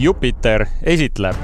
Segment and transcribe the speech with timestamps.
[0.00, 1.36] Jupiter esitleb.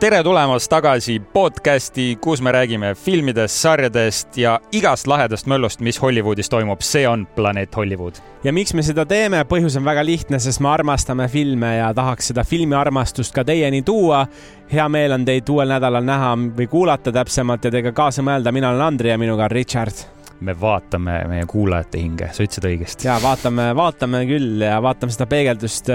[0.00, 6.48] tere tulemast tagasi podcasti, kus me räägime filmidest, sarjadest ja igast lahedast möllust, mis Hollywoodis
[6.48, 6.80] toimub.
[6.80, 8.14] see on Planeet Hollywood.
[8.44, 12.26] ja miks me seda teeme, põhjus on väga lihtne, sest me armastame filme ja tahaks
[12.26, 14.26] seda filmiarmastust ka teieni tuua.
[14.72, 18.52] hea meel on teid uuel nädalal näha või kuulata täpsemalt ja teiega kaasa mõelda.
[18.52, 23.08] mina olen Andri ja minuga on Richard me vaatame meie kuulajate hinge, sa ütlesid õigesti.
[23.08, 25.90] ja vaatame, vaatame küll ja vaatame seda peegeldust,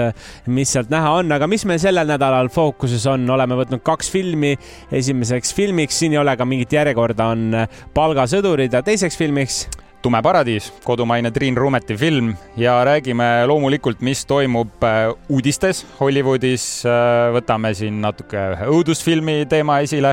[0.52, 4.54] mis sealt näha on, aga mis meil sellel nädalal fookuses on, oleme võtnud kaks filmi.
[4.92, 8.72] esimeseks filmiks, siin ei ole ka mingit järjekorda, on Palgasõdurid.
[8.72, 9.64] Ja teiseks filmiks?
[10.04, 12.34] Tume paradiis, kodumaine Triin Rumeti film.
[12.60, 16.66] Ja räägime loomulikult, mis toimub äh, uudistes Hollywoodis.
[16.84, 20.12] Äh, võtame siin natuke ühe õudusfilmi teema esile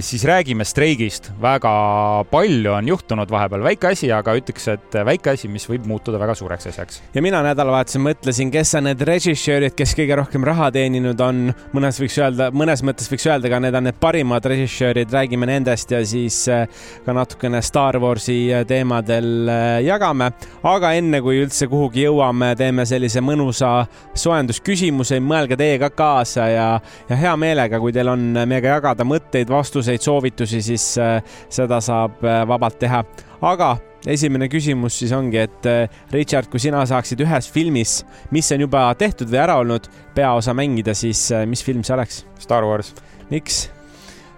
[0.00, 1.32] siis räägime streigist.
[1.42, 6.18] väga palju on juhtunud vahepeal, väike asi, aga ütleks, et väike asi, mis võib muutuda
[6.20, 7.00] väga suureks asjaks.
[7.14, 11.40] ja mina nädalavahetusel mõtlesin, kes on need režissöörid, kes kõige rohkem raha teeninud on.
[11.74, 15.90] mõnes võiks öelda, mõnes mõttes võiks öelda ka, need on need parimad režissöörid, räägime nendest
[15.90, 16.68] ja siis äh,
[17.04, 19.50] ka natukene Star Warsi äh, teemadel
[19.84, 20.30] jagame.
[20.62, 23.74] aga enne kui üldse kuhugi jõuame, teeme sellise mõnusa
[24.14, 26.68] soojendusküsimuse, mõelge teie ka kaasa ja,
[27.08, 31.18] ja hea meelega, kui teil on meiega jagada mõtteid, vastuseid, soovitusi, siis äh,
[31.52, 33.04] seda saab äh, vabalt teha.
[33.44, 38.66] aga esimene küsimus siis ongi, et äh, Richard, kui sina saaksid ühes filmis, mis on
[38.66, 42.24] juba tehtud või ära olnud, peaosa mängida, siis mis film see oleks?
[42.38, 42.94] Star Wars.
[43.30, 43.68] miks?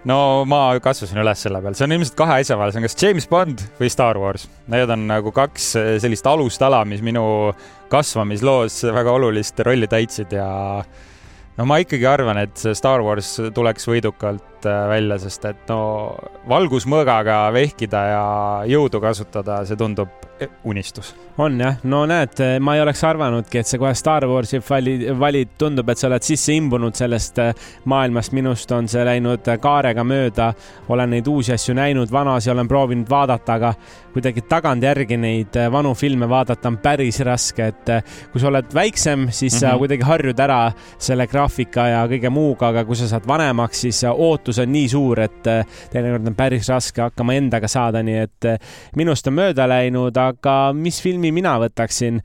[0.07, 3.01] no ma kasvasin üles selle peal, see on ilmselt kahe asja vahel, see on kas
[3.01, 4.47] James Bond või Star Wars.
[4.71, 7.51] Need on nagu kaks sellist alustala, mis minu
[7.91, 10.47] kasvamisloos väga olulist rolli täitsid ja
[11.57, 16.15] no ma ikkagi arvan, et see Star Wars tuleks võidukalt äh, välja, sest et no
[16.49, 18.25] valgusmõõgaga vehkida ja
[18.73, 20.27] jõudu kasutada, see tundub
[20.63, 21.15] unistus.
[21.37, 25.51] on jah, no näed, ma ei oleks arvanudki, et sa kohe Star Warsi valid, valid,
[25.59, 27.51] tundub, et sa oled sisse imbunud sellest äh,
[27.85, 30.53] maailmast, minust on see läinud kaarega mööda.
[30.89, 33.73] olen neid uusi asju näinud, vanasi olen proovinud vaadata, aga
[34.13, 38.73] kuidagi tagantjärgi neid äh, vanu filme vaadata on päris raske, et äh, kui sa oled
[38.73, 39.59] väiksem, siis mm -hmm.
[39.59, 39.77] sa mhm.
[39.77, 44.46] kuidagi harjud ära selle graafika ja kõige muuga, aga kui sa saad vanemaks, siis ootus
[44.63, 48.49] on nii suur, et teinekord on päris raske hakkama endaga saada, nii et
[48.99, 52.21] minust on mööda läinud, aga mis filmi mina võtaksin?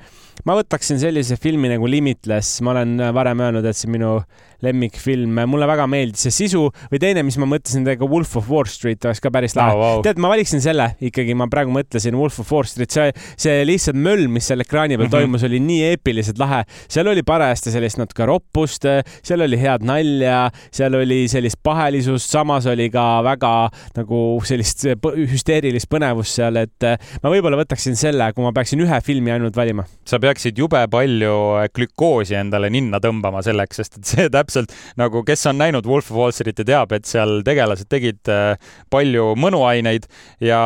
[0.48, 4.18] Ma võtaksin sellise filmi nagu Limitless, ma olen varem öelnud, et see minu
[4.62, 8.68] lemmikfilm, mulle väga meeldis see sisu või teine, mis ma mõtlesin, ka Wolf of Wall
[8.70, 9.80] Street oleks ka päris lahe oh,.
[9.82, 10.02] Wow.
[10.06, 13.10] tead, ma valiksin selle ikkagi, ma praegu mõtlesin Wolf of Wall Street, see,
[13.40, 15.26] see lihtsalt möll, mis seal ekraani peal mm -hmm.
[15.26, 16.62] toimus, oli nii eepiliselt lahe.
[16.86, 18.86] seal oli parajasti sellist natuke roppust,
[19.22, 23.54] seal oli head nalja, seal oli sellist pahelisust, samas oli ka väga
[23.98, 24.86] nagu sellist
[25.32, 26.86] hüsteerilist põnevust seal, et
[27.22, 29.84] ma võib-olla võtaksin selle, kui ma peaksin ühe filmi ainult valima.
[30.06, 31.34] sa peaksid jube palju
[31.76, 36.18] glükoosi endale ninna tõmbama selleks, sest et see täpselt nagu, kes on näinud Wolf of
[36.18, 38.54] Wall Street'i, teab, et seal tegelased tegid äh,
[38.92, 40.08] palju mõnuaineid
[40.44, 40.60] ja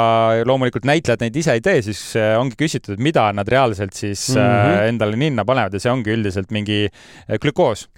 [0.47, 4.28] loomulikult näitlejad neid ise ei tee, siis äh, ongi küsitud, et mida nad reaalselt siis
[4.34, 4.88] mm -hmm.
[4.93, 6.87] endale ninna panevad ja see ongi üldiselt mingi
[7.43, 7.88] glükoos.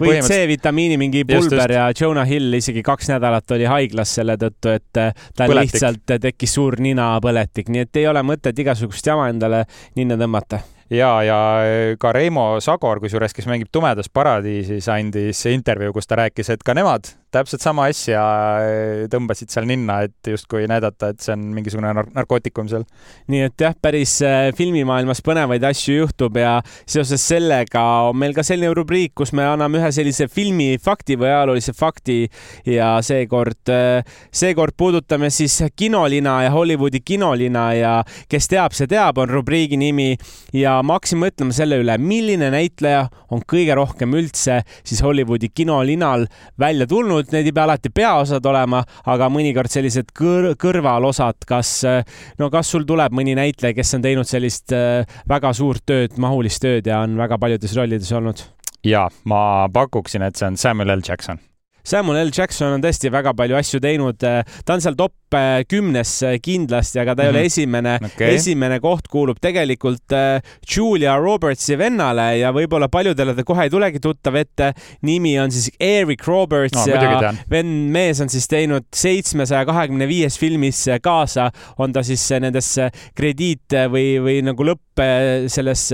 [0.00, 0.32] põhimõtteliselt.
[0.32, 5.56] C-vitamiini mingi pulber ja Jonah Hill isegi kaks nädalat oli haiglas selle tõttu, et tal
[5.58, 9.64] lihtsalt tekkis suur ninapõletik, nii et ei ole mõtet igasugust jama endale
[9.96, 10.43] ninna tõmmata
[10.90, 11.38] ja, ja
[12.00, 16.74] ka Reimo Sagor, kusjuures, kes mängib Tumedas paradiisis, andis intervjuu, kus ta rääkis, et ka
[16.76, 18.20] nemad täpselt sama asja
[18.62, 22.86] äh, tõmbasid seal ninna, et justkui näidata, et see on mingisugune nar narkootikum seal.
[23.30, 26.56] nii et jah, päris äh, filmimaailmas põnevaid asju juhtub ja
[26.86, 31.30] seoses sellega on meil ka selline rubriik, kus me anname ühe sellise filmi fakti või
[31.32, 32.18] ajaloolise fakti
[32.70, 37.94] ja seekord, äh, seekord puudutame siis kinolina ja Hollywoodi kinolina ja
[38.30, 40.12] kes teab, see teab, on rubriigi nimi
[40.54, 46.26] ja ma hakkasin mõtlema selle üle, milline näitleja on kõige rohkem üldse siis Hollywoodi kinolinal
[46.60, 51.84] välja tulnud loomulikult need ei pea alati peaosad olema, aga mõnikord sellised kõr kõrvalosad, kas,
[52.38, 56.62] no kas sul tuleb mõni näitleja, kes on teinud sellist äh, väga suurt tööd, mahulist
[56.62, 58.44] tööd ja on väga paljudes rollides olnud?
[58.84, 61.40] ja ma pakuksin, et see on Samuel L Jackson
[61.84, 65.12] Samuel L Jackson on tõesti väga palju asju teinud, ta on seal top
[65.68, 66.12] kümnes
[66.44, 67.36] kindlasti, aga ta ei mm -hmm.
[67.36, 67.46] ole mhm.
[67.46, 68.34] esimene okay..
[68.34, 74.00] esimene koht kuulub tegelikult äh, Julia Robertsi vennale ja võib-olla paljudele ta kohe ei tulegi
[74.00, 74.72] tuttav ette.
[75.02, 80.38] nimi on siis Eric Roberts no, ja venn mees on siis teinud seitsmesaja kahekümne viies
[80.38, 82.78] filmis kaasa, on ta siis nendes
[83.14, 84.93] krediite või, või nagu lõpp
[85.50, 85.88] selles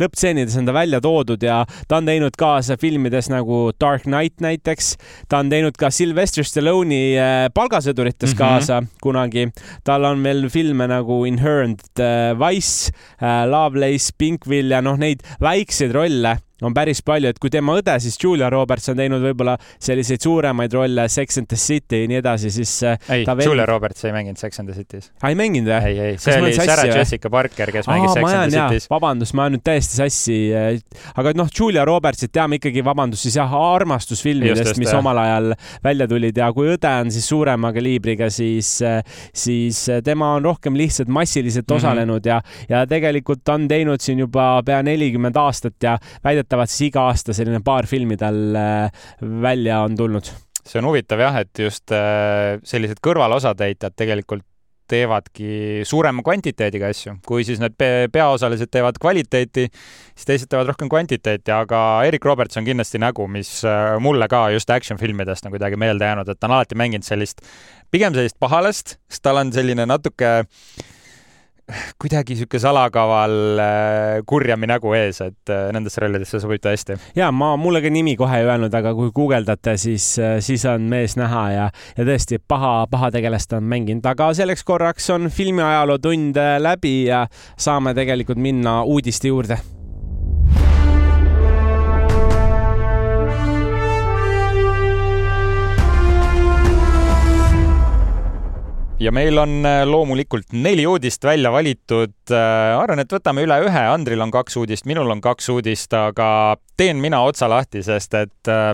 [0.00, 4.96] lõppstseenides on ta välja toodud ja ta on teinud kaasa filmides nagu Dark Knight näiteks.
[5.28, 8.38] ta on teinud ka Sylvester Stallone'i äh, palgasõdurites mm -hmm.
[8.38, 9.48] kaasa kunagi.
[9.84, 16.38] tal on veel filme nagu Inherent äh, äh, Lovelace, Pinkville ja noh, neid väikseid rolle
[16.68, 20.74] on päris palju, et kui tema õde, siis Julia Roberts on teinud võib-olla selliseid suuremaid
[20.76, 24.40] rolle, Sex and the City ja nii edasi, siis äh, ei, Julia Roberts ei mänginud
[24.40, 25.10] Sex and the City's.
[25.26, 25.90] ei mänginud või?
[25.90, 28.88] ei, ei, see oli Sarah Jessica Parker, kes Aa, mängis Sex and the City's.
[28.92, 30.38] vabandust, ma olen nüüd täiesti sassi.
[30.56, 35.00] Äh, aga noh, Julia Robertsit teame ikkagi, vabandust, siis jah, armastusfilmidest, mis jah.
[35.02, 35.52] omal ajal
[35.84, 39.02] välja tulid ja kui õde on siis suurema kaliibriga, siis, äh,
[39.34, 41.82] siis tema on rohkem lihtsalt massiliselt mm -hmm.
[41.82, 47.08] osalenud ja, ja tegelikult on teinud siin juba pea nelikümmend aastat ja väidetavalt siis iga
[47.10, 48.38] aasta selline paar filmi tal
[49.20, 50.30] välja on tulnud.
[50.62, 54.46] See on huvitav jah, et just äh, sellised kõrvalosatäitjad tegelikult
[54.92, 57.74] teevadki suurema kvantiteediga asju, kui siis need
[58.12, 59.66] peaosalised teevad kvaliteeti,
[60.12, 64.44] siis teised teevad rohkem kvantiteeti, aga Erik Roberts on kindlasti nägu, mis äh, mulle ka
[64.54, 67.40] just action filmidest on kuidagi meelde jäänud, et ta on alati mänginud sellist,
[67.94, 70.92] pigem sellist pahalast, sest tal on selline natuke äh,
[72.02, 76.98] kuidagi sihuke salakaval äh, kurjami nägu ees, et äh, nendesse rollidesse sobib ta hästi.
[77.16, 80.88] ja ma, mulle ka nimi kohe ei öelnud, aga kui guugeldate, siis, äh, siis on
[80.92, 86.00] mees näha ja, ja tõesti paha, paha tegelast on mänginud, aga selleks korraks on filmiajaloo
[86.02, 87.26] tund läbi ja
[87.58, 89.60] saame tegelikult minna uudiste juurde
[99.02, 102.14] ja meil on äh, loomulikult neli uudist välja valitud.
[102.30, 106.56] Äh, arvan, et võtame üle ühe, Andril on kaks uudist, minul on kaks uudist, aga
[106.78, 108.72] teen mina otsa lahti, sest et äh,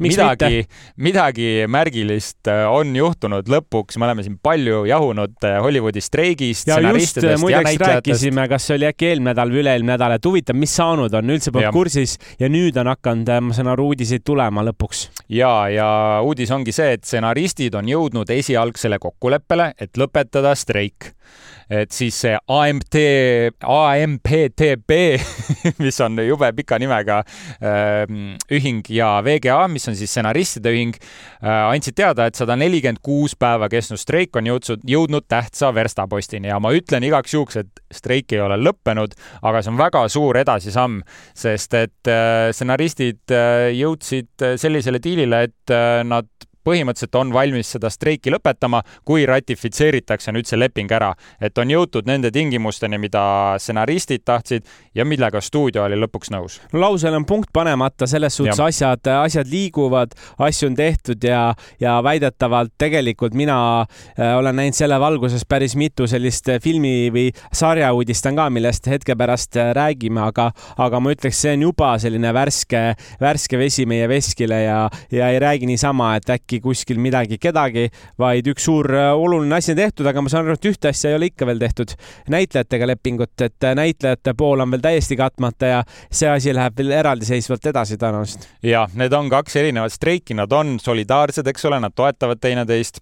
[0.00, 0.62] Miks midagi,
[1.04, 6.70] midagi märgilist äh, on juhtunud lõpuks, me oleme siin palju jahunud äh, Hollywoodi streigist.
[6.70, 10.56] ja just muideks rääkisime, kas see oli äkki eelmine nädal või üle-eelmine nädal, et huvitav,
[10.56, 14.24] mis saanud on, üldse polnud kursis ja nüüd on hakanud, äh, ma saan aru, uudiseid
[14.24, 15.04] tulema lõpuks.
[15.28, 15.88] ja, ja
[16.24, 21.12] uudis ongi see, et stsenaristid on jõudnud esialgsele kokkuleppele, et lõpetada streik
[21.70, 22.98] et siis see AMT,
[23.62, 24.98] AMPTB,
[25.84, 28.04] mis on jube pika nimega äh,
[28.52, 33.36] ühing ja VGA, mis on siis stsenaristide ühing äh,, andsid teada, et sada nelikümmend kuus
[33.38, 36.50] päeva kestnud streik on jõudnud, jõudnud tähtsa verstapostini.
[36.52, 40.38] Ja ma ütlen igaks juhuks, et streik ei ole lõppenud, aga see on väga suur
[40.42, 41.02] edasisamm,
[41.38, 45.72] sest et äh, stsenaristid äh, jõudsid sellisele diilile, et
[46.06, 46.26] nad
[46.64, 51.12] põhimõtteliselt on valmis seda streiki lõpetama, kui ratifitseeritakse nüüd see leping ära.
[51.40, 53.22] et on jõutud nende tingimusteni, mida
[53.58, 56.60] stsenaristid tahtsid ja millega stuudio oli lõpuks nõus.
[56.72, 58.66] no lausel on punkt panemata, selles suhtes ja.
[58.66, 64.98] asjad, asjad liiguvad, asju on tehtud ja, ja väidetavalt tegelikult mina äh, olen näinud selle
[65.00, 70.50] valguses päris mitu sellist filmi või sarjauudist on ka, millest hetke pärast äh, räägime, aga,
[70.78, 72.82] aga ma ütleks, see on juba selline värske,
[73.20, 74.78] värske vesi meie veskile ja,
[75.12, 77.88] ja ei räägi niisama, et äkki äkki kuskil midagi kedagi,
[78.20, 81.12] vaid üks suur äh, oluline asi on tehtud, aga ma saan aru, et ühte asja
[81.12, 81.94] ei ole ikka veel tehtud,
[82.32, 86.92] näitlejatega lepingut, et äh, näitlejate pool on veel täiesti katmata ja see asi läheb veel
[86.98, 88.48] eraldiseisvalt edasi tõenäoliselt.
[88.66, 93.00] ja need on kaks erinevat streiki, nad on solidaarsed, eks ole, nad toetavad teineteist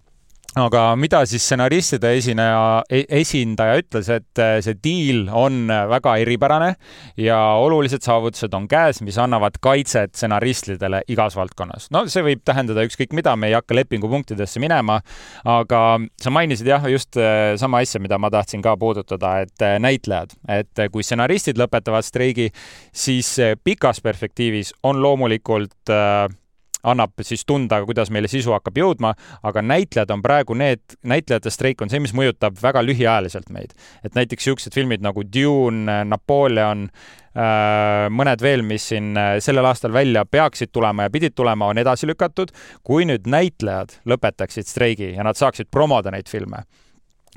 [0.58, 6.72] aga mida siis stsenaristide esineja, e-, esindaja ütles, et äh, see diil on väga eripärane
[7.20, 11.86] ja olulised saavutused on käes, mis annavad kaitset stsenaristidele igas valdkonnas.
[11.94, 14.98] no see võib tähendada ükskõik mida, me ei hakka lepingupunktidesse minema,
[15.46, 15.84] aga
[16.20, 20.34] sa mainisid jah, just äh, sama asja, mida ma tahtsin ka puudutada, et äh, näitlejad,
[20.50, 22.50] et kui stsenaristid lõpetavad streigi,
[22.90, 26.26] siis pikas perspektiivis on loomulikult äh,
[26.82, 29.14] annab siis tunda, kuidas meile sisu hakkab jõudma,
[29.46, 33.74] aga näitlejad on praegu need, näitlejate streik on see, mis mõjutab väga lühiajaliselt meid.
[34.04, 36.88] et näiteks niisugused filmid nagu Dune, Napoleon,
[37.36, 41.78] äh, mõned veel, mis siin äh, sellel aastal välja peaksid tulema ja pidid tulema, on
[41.78, 42.50] edasi lükatud.
[42.82, 46.64] kui nüüd näitlejad lõpetaksid streigi ja nad saaksid promoda neid filme,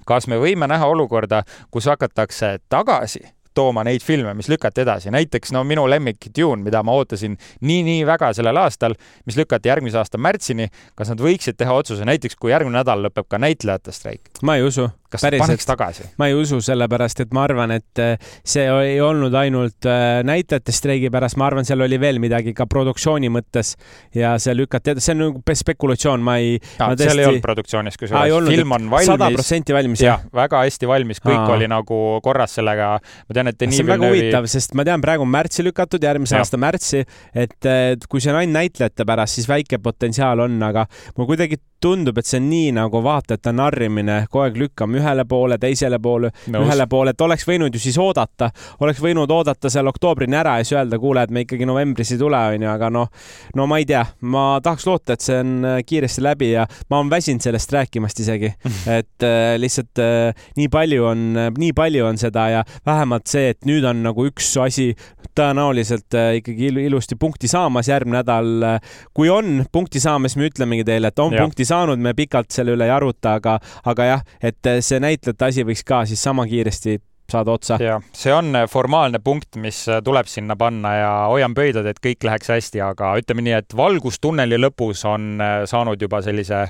[0.05, 5.53] kas me võime näha olukorda, kus hakatakse tagasi tooma neid filme, mis lükati edasi, näiteks
[5.55, 10.17] no minu lemmik Dune, mida ma ootasin nii-nii väga sellel aastal, mis lükati järgmise aasta
[10.17, 10.69] märtsini.
[10.95, 14.22] kas nad võiksid teha otsuse, näiteks kui järgmine nädal lõpeb ka näitlejate streik?
[14.41, 16.08] ma ei usu kas Päriselt, paneks tagasi?
[16.20, 20.74] ma ei usu, sellepärast et ma arvan, et äh, see ei olnud ainult äh, näitlejate
[20.75, 23.75] streigi pärast, ma arvan, seal oli veel midagi ka produktsiooni mõttes
[24.17, 26.58] ja see lükati, see on nagu spekulatsioon, ma ei.
[26.77, 27.08] Tõesti...
[27.08, 29.12] seal ei olnud produktsioonis, kusjuures film on valmis.
[29.12, 30.24] sada protsenti valmis, jah?
[30.34, 31.51] väga hästi valmis, kõik Aa.
[31.58, 32.96] oli nagu korras sellega.
[33.00, 36.03] ma tean, et Denis see on väga huvitav, sest ma tean, praegu on märtsi lükatud,
[36.03, 36.43] järgmise ja.
[36.43, 37.03] aasta märtsi,
[37.34, 37.70] et
[38.10, 40.86] kui see on ainult näitlejate pärast, siis väike potentsiaal on, aga
[41.17, 45.60] mul kuidagi tundub, et see on nii nagu vaatajate narrimine, kogu aeg lükkame ühele poole,
[45.62, 48.50] teisele poole, ühele poole, et oleks võinud ju siis oodata,
[48.83, 52.22] oleks võinud oodata seal oktoobrini ära ja siis öelda, kuule, et me ikkagi novembris ei
[52.22, 53.12] tule, onju, aga noh,
[53.57, 57.01] no ma ei tea, ma tahaks loota, et see on äh, kiiresti läbi ja ma
[57.01, 58.53] olen väsinud sellest rääkimast isegi,
[59.00, 61.27] et äh, lihtsalt äh, nii palju on,
[61.60, 64.91] nii palju on seda ja vähemalt see, et nüüd on nagu üks asi
[65.38, 68.51] tõenäoliselt äh, ikkagi ilusti punkti saamas järgmine nädal.
[68.63, 68.79] Äh,
[69.13, 71.41] kui on punkti saamas, me ütlemegi teile, et on ja.
[71.43, 73.57] punkti saanud, me pikalt selle üle ei aruta, aga,
[73.89, 77.00] aga jah, et äh, see näitlejate asi võiks ka siis sama kiiresti
[77.33, 77.77] saada otsa.
[77.81, 82.51] jah, see on formaalne punkt, mis tuleb sinna panna ja hoian pöidlad, et kõik läheks
[82.53, 86.67] hästi, aga ütleme nii, et valgus tunneli lõpus on saanud juba sellise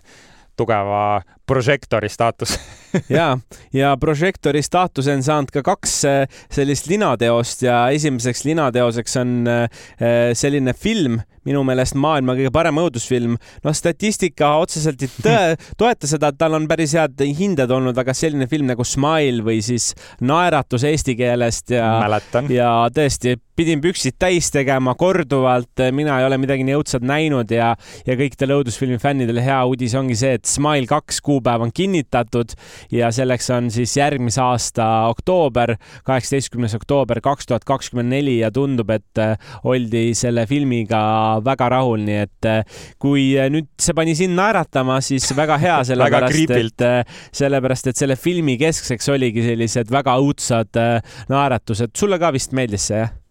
[0.58, 2.56] tugeva prožektori staatus
[3.18, 3.38] ja,
[3.74, 9.68] ja prožektori staatuse on saanud ka kaks äh, sellist linateost ja esimeseks linateoseks on äh,
[10.38, 13.38] selline film, minu meelest maailma kõige parem õudusfilm.
[13.64, 18.16] noh, statistika otseselt ei tõe, toeta seda, et tal on päris head hinded olnud, aga
[18.18, 21.90] selline film nagu Smile või siis Naeratus eesti keelest ja,
[22.52, 27.74] ja tõesti pidin püksid täis tegema korduvalt, mina ei ole midagi nii õudset näinud ja,
[28.08, 32.56] ja kõikidel õudusfilmi fännidel hea uudis ongi see, et Smile kaks kuupäev on kinnitatud
[32.94, 35.76] ja selleks on siis järgmise aasta oktoober,
[36.08, 39.38] kaheksateistkümnes oktoober kaks tuhat kakskümmend neli ja tundub, et äh,
[39.70, 41.04] oldi selle filmiga
[41.44, 46.56] väga rahul, nii et äh, kui nüüd see pani sind naeratama, siis väga hea, sellepärast
[46.60, 50.84] et, äh, sellepärast et selle filmi keskseks oligi sellised väga õudsad
[51.32, 51.96] naeratused.
[51.98, 53.23] sulle ka vist meeldis see, jah?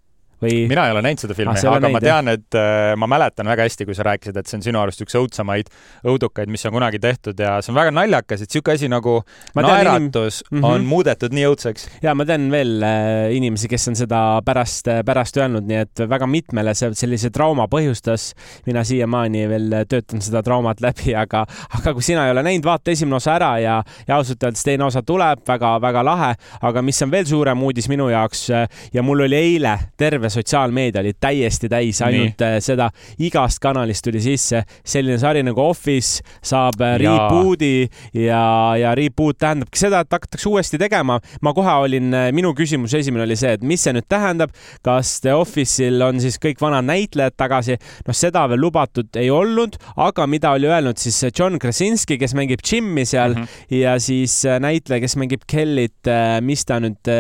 [0.43, 0.67] Või?
[0.71, 3.49] mina ei ole näinud seda filmi ah,, aga näinud, ma tean, et äh, ma mäletan
[3.53, 5.71] väga hästi, kui sa rääkisid, et see on sinu arust üks õudsemaid
[6.09, 9.17] õudukaid, mis on kunagi tehtud ja see on väga naljakas, et niisugune asi nagu
[9.57, 10.59] ma naeratus inim...
[10.59, 10.69] mm -hmm.
[10.73, 11.89] on muudetud nii õudseks.
[12.03, 16.05] ja ma tean veel äh, inimesi, kes on seda pärast, äh, pärast öelnud, nii et
[16.09, 18.33] väga mitmele see sellise trauma põhjustas.
[18.67, 21.47] mina siiamaani veel töötan seda traumat läbi, aga,
[21.79, 24.85] aga kui sina ei ole näinud, vaata esimene osa ära ja, ja ausalt öeldes teine
[24.85, 29.25] osa tuleb väga-väga lahe, aga mis on veel suurem uudis minu jaoks äh, ja mul
[29.27, 32.57] oli eile terve sotsiaalmeedia oli täiesti täis ainult Nii.
[32.57, 32.89] Äh, seda,
[33.23, 38.43] igast kanalist tuli sisse selline sari nagu Office saab äh, reboot'i ja,
[38.81, 41.19] ja reboot tähendabki seda, et hakatakse uuesti tegema.
[41.43, 45.19] ma kohe olin, äh, minu küsimus esimene oli see, et mis see nüüd tähendab, kas
[45.25, 50.27] The Office'il on siis kõik vanad näitlejad tagasi, noh, seda veel lubatud ei olnud, aga
[50.31, 53.77] mida oli öelnud siis John Krasinski, kes mängib Jimmy seal mm -hmm.
[53.83, 56.11] ja siis näitleja, kes mängib Kellyt,
[56.41, 57.13] mis ta nüüd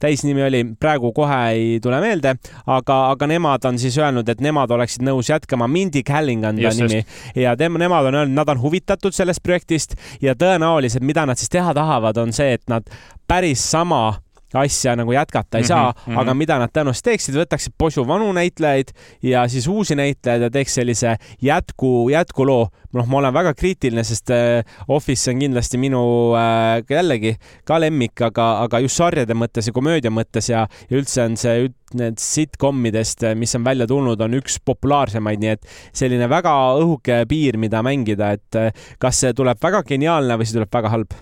[0.00, 2.34] täisnimi oli, praegu kohe ei tule meelde,
[2.66, 5.68] aga, aga nemad on siis öelnud, et nemad oleksid nõus jätkama.
[5.68, 7.02] Mindy Kaling on ta nimi
[7.36, 11.52] ja tema, nemad on öelnud, nad on huvitatud sellest projektist ja tõenäoliselt, mida nad siis
[11.52, 12.86] teha tahavad, on see, et nad
[13.28, 14.20] päris sama
[14.54, 16.20] asja nagu jätkata ei mhm, saa mm, -hmm.
[16.20, 20.74] aga mida nad tõenäoliselt teeksid, võtaksid posu vanu näitlejaid ja siis uusi näitlejaid ja teeks
[20.74, 22.68] sellise jätku, jätkuloo.
[22.92, 28.20] noh, ma olen väga kriitiline, sest äh, Office on kindlasti minu äh, jällegi ka lemmik,
[28.22, 33.24] aga, aga just sarjade mõttes ja komöödia mõttes ja, ja üldse on see need sitcomidest,
[33.36, 38.32] mis on välja tulnud, on üks populaarsemaid, nii et selline väga õhuke piir, mida mängida,
[38.36, 41.16] et äh, kas see tuleb väga geniaalne või see tuleb väga halb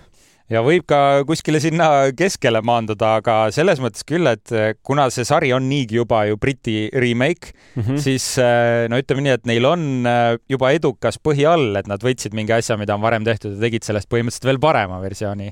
[0.51, 1.87] ja võib ka kuskile sinna
[2.17, 6.37] keskele maanduda, aga selles mõttes küll, et eh, kuna see sari on niigi juba ju
[6.39, 7.99] Briti remake mm, -hmm.
[8.03, 12.03] siis eh, no ütleme nii, et neil on eh, juba edukas põhi all, et nad
[12.03, 15.51] võtsid mingi asja, mida on varem tehtud ja tegid sellest põhimõtteliselt veel parema versiooni.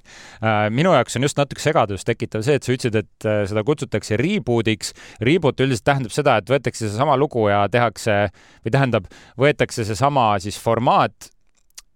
[0.72, 4.94] minu jaoks on just natuke segadust tekitav see, et sa ütlesid, et seda kutsutakse reboot'iks.
[5.22, 8.30] Reboot üldiselt tähendab seda, et võetakse seesama lugu ja tehakse
[8.66, 9.08] või tähendab,
[9.40, 11.30] võetakse seesama siis formaat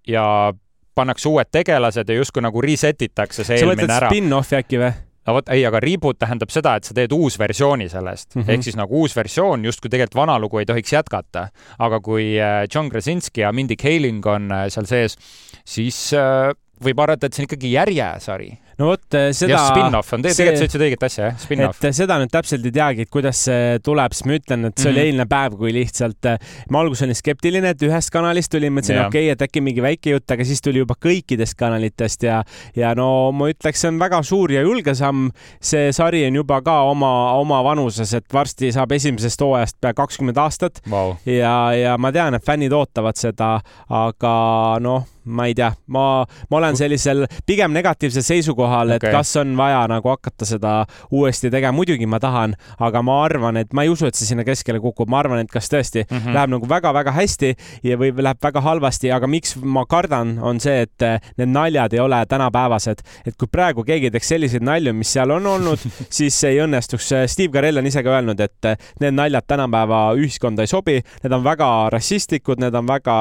[0.08, 0.53] ja
[1.00, 4.12] pannakse uued tegelased ja justkui nagu reset itakse see sa eelmine ära.
[4.12, 4.91] spin-off'i äkki või?
[5.29, 8.53] no vot, ei, aga reboot tähendab seda, et sa teed uus versiooni sellest mm -hmm.
[8.53, 11.50] ehk siis nagu uus versioon, justkui tegelikult vana lugu ei tohiks jätkata.
[11.79, 15.18] aga kui äh, John Krasinski ja Mindy Kaling on äh, seal sees,
[15.65, 16.53] siis äh,
[16.84, 19.53] võib arvata, et see on ikkagi järjesari no vot eh, seda.
[19.53, 21.81] jah, spin-off on, tegelikult sa ütlesid õiget asja, jah, spin-off.
[21.83, 24.88] et seda nüüd täpselt ei teagi, et kuidas see tuleb, siis ma ütlen, et see
[24.88, 24.91] mm -hmm.
[24.91, 25.09] oli mhm.
[25.09, 29.27] eilne päev, kui lihtsalt eh, ma alguses olin skeptiline, et ühest kanalist tuli, mõtlesin, okei
[29.27, 32.41] okay,, et äkki mingi väike jutt, aga siis tuli juba kõikidest kanalitest ja,
[32.75, 35.29] ja no ma ütleks, see on väga suur ja julge samm.
[35.62, 40.38] see sari on juba ka oma, oma vanuses, et varsti saab esimesest hooajast pea kakskümmend
[40.38, 41.15] aastat wow.
[41.25, 43.59] ja, ja ma tean, et fännid ootavad seda,
[43.89, 44.33] aga
[44.79, 49.14] noh ma ei tea, ma, ma olen sellisel pigem negatiivsel seisukohal, et okay.
[49.14, 50.74] kas on vaja nagu hakata seda
[51.12, 54.46] uuesti tegema, muidugi ma tahan, aga ma arvan, et ma ei usu, et see sinna
[54.48, 56.38] keskele kukub, ma arvan, et kas tõesti mm -hmm.
[56.38, 60.82] läheb nagu väga-väga hästi ja või läheb väga halvasti, aga miks ma kardan, on see,
[60.82, 65.14] et eh, need naljad ei ole tänapäevased, et kui praegu keegi teeks selliseid nalju, mis
[65.14, 65.80] seal on olnud
[66.20, 67.14] siis ei õnnestuks.
[67.28, 71.34] Steve Carell on ise ka öelnud, et eh, need naljad tänapäeva ühiskonda ei sobi, need
[71.34, 73.16] on väga rassistlikud, need on väga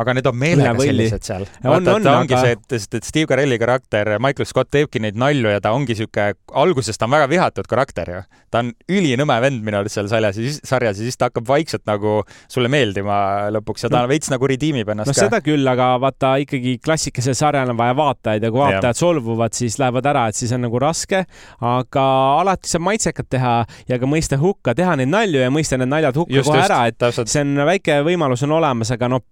[0.00, 1.46] aga need on meelega sellised seal.
[1.64, 5.18] On, on, ongi aga- see, et, sest et Steve Carelli karakter, Michael Scott teebki neid
[5.20, 6.30] nalju ja ta ongi sihuke,
[6.60, 8.22] alguses ta on väga vihatud karakter ju.
[8.50, 11.46] ta on ülinõme vend minu arust seal sarjas ja siis, sarjas ja siis ta hakkab
[11.46, 12.16] vaikselt nagu
[12.50, 13.18] sulle meeldima
[13.54, 15.20] lõpuks ja ta No- veits nagu redeemib ennast no ka.
[15.28, 19.78] seda küll, aga vaata ikkagi klassikalisel sarjal on vaja vaatajaid ja kui vaatajad solvuvad, siis
[19.78, 21.24] lähevad ära, et siis on nagu raske.
[21.60, 22.04] aga
[22.40, 23.52] alati saab maitsekat teha
[23.90, 26.70] ja ka mõista hukka, teha neid nalju ja mõista need naljad hukka just, kohe just
[26.70, 27.30] ära, et, täpselt.
[27.30, 29.22] see on väike võimalus on olemas, aga noh,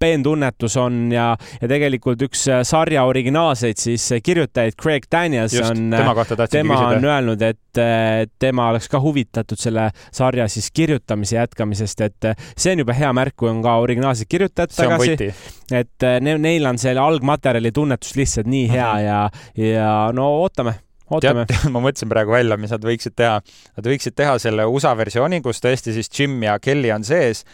[0.59, 5.91] peentunnetus on ja, ja tegelikult üks äh, sarja originaalseid siis kirjutajaid, Craig Daniels just, on,
[5.91, 10.71] tema kohta tahtsingi tema on öelnud, et äh, tema oleks ka huvitatud selle sarja siis
[10.71, 15.31] kirjutamise jätkamisest, et äh, see on juba hea märk, kui on ka originaalsed kirjutajad tagasi,
[15.73, 19.05] et äh, ne, neil on selle algmaterjali tunnetus lihtsalt nii hea Mhm.
[19.05, 20.79] ja, ja no ootame,
[21.11, 21.45] ootame.
[21.75, 23.41] ma mõtlesin praegu välja, mis nad võiksid teha.
[23.77, 27.45] Nad võiksid teha selle USA versiooni, kus tõesti siis Jim ja Kelly on sees,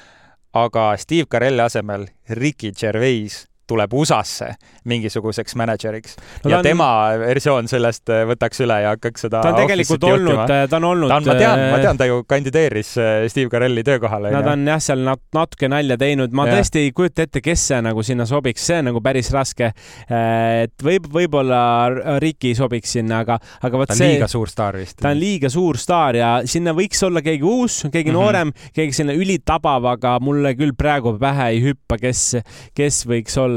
[0.54, 4.54] aga Steve Carelli asemel Ricky Gervais tuleb USA-sse
[4.84, 9.52] mingisuguseks mänedžeriks No ja on- tema versioon sellest äh, võtaks üle ja hakkaks seda ta
[9.54, 11.10] on tegelikult office'it olnud ta on olnud.
[11.14, 14.30] ma tean, ma tean, ta ju kandideeris äh, Steve Carelli töökohale.
[14.34, 16.58] Nad on jah, seal nat- natuke nalja teinud, ma Jah.
[16.58, 19.70] tõesti ei kujuta ette, kes see nagu sinna sobiks, see on nagu päris raske.
[20.08, 21.60] et võib, võib-olla
[22.22, 24.96] Riki sobiks sinna, aga, aga vot ta on see liiga suur staar vist.
[25.00, 28.20] ta on liiga suur staar ja sinna võiks olla keegi uus, keegi mm -hmm.
[28.20, 32.36] noorem, keegi selline ülitabav, aga mulle küll praegu pähe ei hüppa, kes,
[32.74, 33.53] kes võiks olla.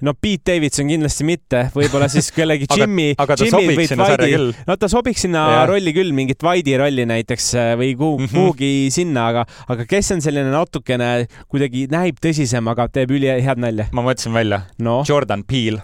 [0.00, 4.62] No Pete Davidson kindlasti mitte, võib-olla siis kellegi Aga- Jimmy, aga ta Jimmy või Dwighti,
[4.68, 5.64] no ta sobiks sinna Jah.
[5.72, 8.28] rolli küll, mingit Whitey rolli näiteks äh, või Mhm.
[8.30, 13.88] kuhugi sinna, aga, aga kes on selline natukene kuidagi näib tõsisem, aga teeb ülihead nalja?
[13.92, 15.82] ma mõtlesin välja, noh, Jordan Peele,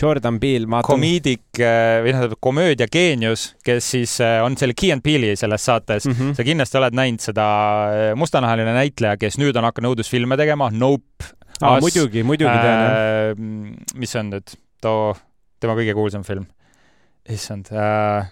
[0.00, 4.90] Jordan Peele, ma komiidik äh, või tähendab komöödia geenius, kes siis äh, on selle Key
[4.90, 6.34] and Peele'i selles saates Mm -hmm.
[6.34, 7.46] sa kindlasti oled näinud seda
[8.16, 11.30] mustanahaline näitleja, kes nüüd on hakanud õudusfilme tegema, Nope.
[11.62, 12.92] Ah, Us, muidugi, muidugi tean jah.
[12.92, 13.96] äh,.
[13.98, 15.12] mis see on nüüd, too,
[15.62, 16.48] tema kõige kuulsam film?
[17.30, 18.26] issand äh,,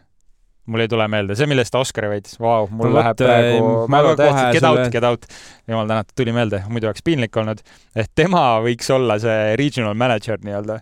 [0.71, 3.87] mul ei tule meelde, see, millest ta Oscari võitis, vau, mul No läheb praegu äh,
[3.87, 5.27] ma mälu ka kohe täiesti, get out, get out.
[5.71, 7.63] jumal tänatud, tuli meelde, muidu oleks piinlik olnud.
[7.95, 10.81] et tema võiks olla see regional manager nii-öelda.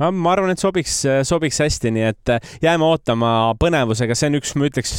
[0.00, 0.96] Ma arvan, et sobiks,
[1.28, 3.28] sobiks hästi, nii et äh, jääme ootama
[3.60, 4.96] põnevusega, see on üks, ma ütleks,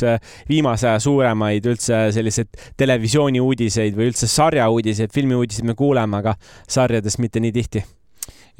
[0.48, 7.44] viimase aja suuremaid üldse selliseid televisiooniuudiseid või üldse sarjauudiseid, filmiuudiseid me kuuleme, aga sarjadest mitte
[7.44, 7.84] nii tihti.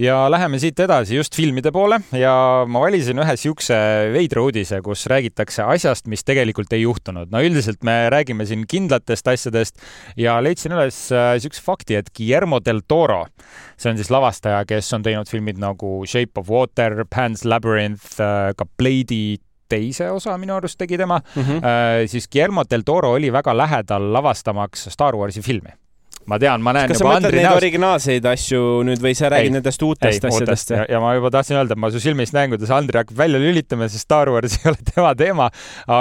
[0.02, 2.34] Ja läheme siit edasi just filmide poole ja
[2.68, 3.78] ma valisin ühe siukse
[4.14, 7.32] veidra uudise, kus räägitakse asjast, mis tegelikult ei juhtunud.
[7.32, 9.82] no üldiselt me räägime siin kindlatest asjadest
[10.20, 13.26] ja leidsin üles äh, siukse fakti, et Guillermo del Toro,
[13.78, 18.68] see on siis lavastaja, kes on teinud filmid nagu Shape of Water, Pan's Labyrinth, ka
[18.78, 19.38] Blade'i
[19.72, 21.58] teise osa minu arust tegi tema Mm -hmm.
[21.64, 25.70] äh,, siis Guillermo del Toro oli väga lähedal lavastamaks Star Warsi filmi.
[26.32, 29.56] Ma tean, ma näen kas juba Andri näost, originaalseid asju nüüd või sa räägid Ei.
[29.58, 30.84] nendest uutest ei, asjadest ja,?
[30.96, 33.90] ja ma juba tahtsin öelda, et ma su silmist näen, kuidas Andri hakkab välja lülitama,
[33.92, 35.50] sest Star Wars ei ole tema teema,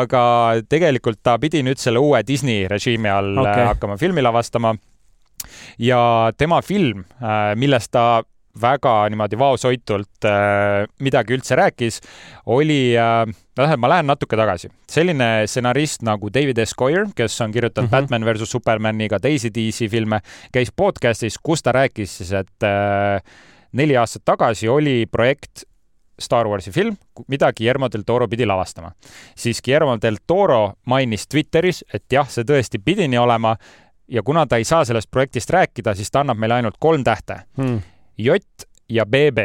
[0.00, 0.24] aga
[0.70, 3.68] tegelikult ta pidi nüüd selle uue Disney režiimi all okay.
[3.72, 4.74] hakkama filmi lavastama.
[5.78, 7.04] ja tema film,
[7.60, 8.22] millest ta
[8.60, 12.00] väga niimoodi vaoshoitult äh, midagi üldse rääkis,
[12.46, 14.70] oli äh,, tähendab, ma lähen natuke tagasi.
[14.90, 16.74] selline stsenarist nagu David S.
[16.78, 17.94] Goyer, kes on kirjutanud mm.
[17.94, 18.00] -hmm.
[18.00, 20.20] Batman versus Supermani, ka teisi DC filme,
[20.52, 23.20] käis podcast'is, kus ta rääkis siis, et äh,
[23.72, 25.64] neli aastat tagasi oli projekt
[26.20, 26.96] Star Warsi film,
[27.28, 28.92] mida Guillermo del Toro pidi lavastama.
[29.36, 33.56] siis Guillermo del Toro mainis Twitteris, et jah, see tõesti pidi nii olema
[34.08, 37.40] ja kuna ta ei saa sellest projektist rääkida, siis ta annab meile ainult kolm tähte,
[37.56, 37.80] Hmm.
[38.18, 38.38] J
[38.88, 39.38] ja BB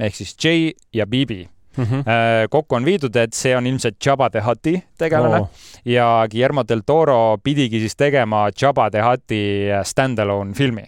[0.00, 1.46] ehk siis J ja BB.
[1.78, 2.00] Mhm.
[2.50, 5.50] kokku on viidud, et see on ilmselt Jabba the Hutti tegelane Oo.
[5.86, 10.82] ja Guillermo del Toro pidigi siis tegema Jabba the Hutti stand-alone filmi,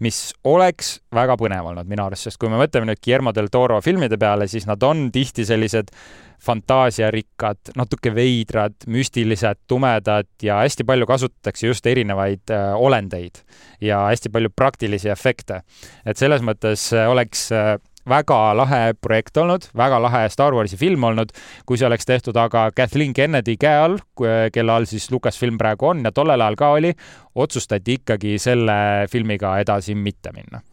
[0.00, 3.80] mis oleks väga põnev olnud minu arust, sest kui me mõtleme nüüd Guillermo del Toro
[3.84, 5.92] filmide peale, siis nad on tihti sellised
[6.42, 13.42] fantaasiarikkad, natuke veidrad, müstilised, tumedad ja hästi palju kasutatakse just erinevaid äh, olendeid
[13.80, 15.62] ja hästi palju praktilisi efekte.
[16.06, 17.76] et selles mõttes äh, oleks äh,
[18.08, 21.30] väga lahe projekt olnud, väga lahe Star Warsi film olnud,
[21.66, 24.00] kui see oleks tehtud aga Kathleen Kennedy käe all,
[24.52, 26.92] kelle all siis Lucasfilm praegu on ja tollel ajal ka oli,
[27.34, 30.64] otsustati ikkagi selle filmiga edasi mitte minna.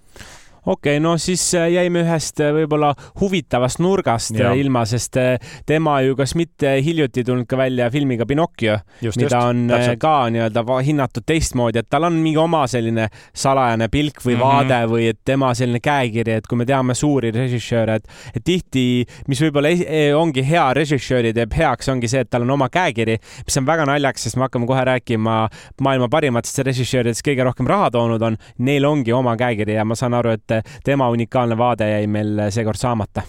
[0.65, 4.51] Okei okay,, no siis äh, jäime ühest äh, võib-olla huvitavast nurgast Jah.
[4.51, 4.59] ja.
[4.59, 9.65] ilma, sest äh, tema ju kas mitte hiljuti tulnud ka välja filmiga Pinocchio, mida on
[9.69, 10.01] äh, täpselt.
[10.03, 14.45] ka nii-öelda hinnatud teistmoodi, et tal on mingi oma selline salajane pilk või mm -hmm.
[14.45, 19.05] vaade või et tema selline käekiri, et kui me teame suuri režissööre, et, et tihti,
[19.27, 23.17] mis võib-olla eh, ongi hea režissööri teeb heaks, ongi see, et tal on oma käekiri,
[23.45, 25.49] mis on väga naljakas, sest me hakkame kohe rääkima
[25.81, 30.13] maailma parimatest režissööridest, kõige rohkem raha toonud on, neil ongi oma käekiri ja ma saan
[30.13, 33.21] aru, et tema unikaalne vaade jäi meil seekord saamata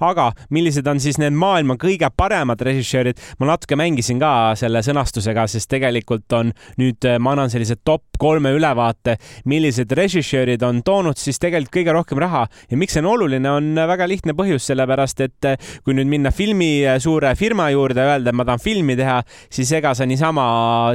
[0.00, 5.46] aga millised on siis need maailma kõige paremad režissöörid, ma natuke mängisin ka selle sõnastusega,
[5.50, 9.16] sest tegelikult on nüüd, äh, ma annan sellise top kolme ülevaate,
[9.48, 12.46] millised režissöörid on toonud siis tegelikult kõige rohkem raha.
[12.70, 16.32] Ja miks see on oluline, on väga lihtne põhjus, sellepärast et äh, kui nüüd minna
[16.34, 19.18] filmi äh, suure firma juurde ja öelda, et ma tahan filmi teha,
[19.52, 20.46] siis ega sa niisama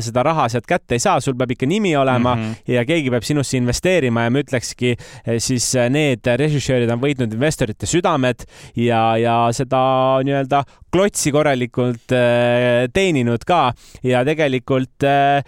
[0.04, 2.74] seda raha sealt kätte ei saa, sul peab ikka nimi olema mm -hmm.
[2.76, 4.96] ja keegi peab sinusse investeerima ja ma ütlekski,
[5.38, 9.82] siis need režissöörid on võitnud investorite südamed ja, ja seda
[10.26, 13.70] nii-öelda klotsi korralikult äh, teeninud ka.
[14.06, 15.44] Ja tegelikult äh,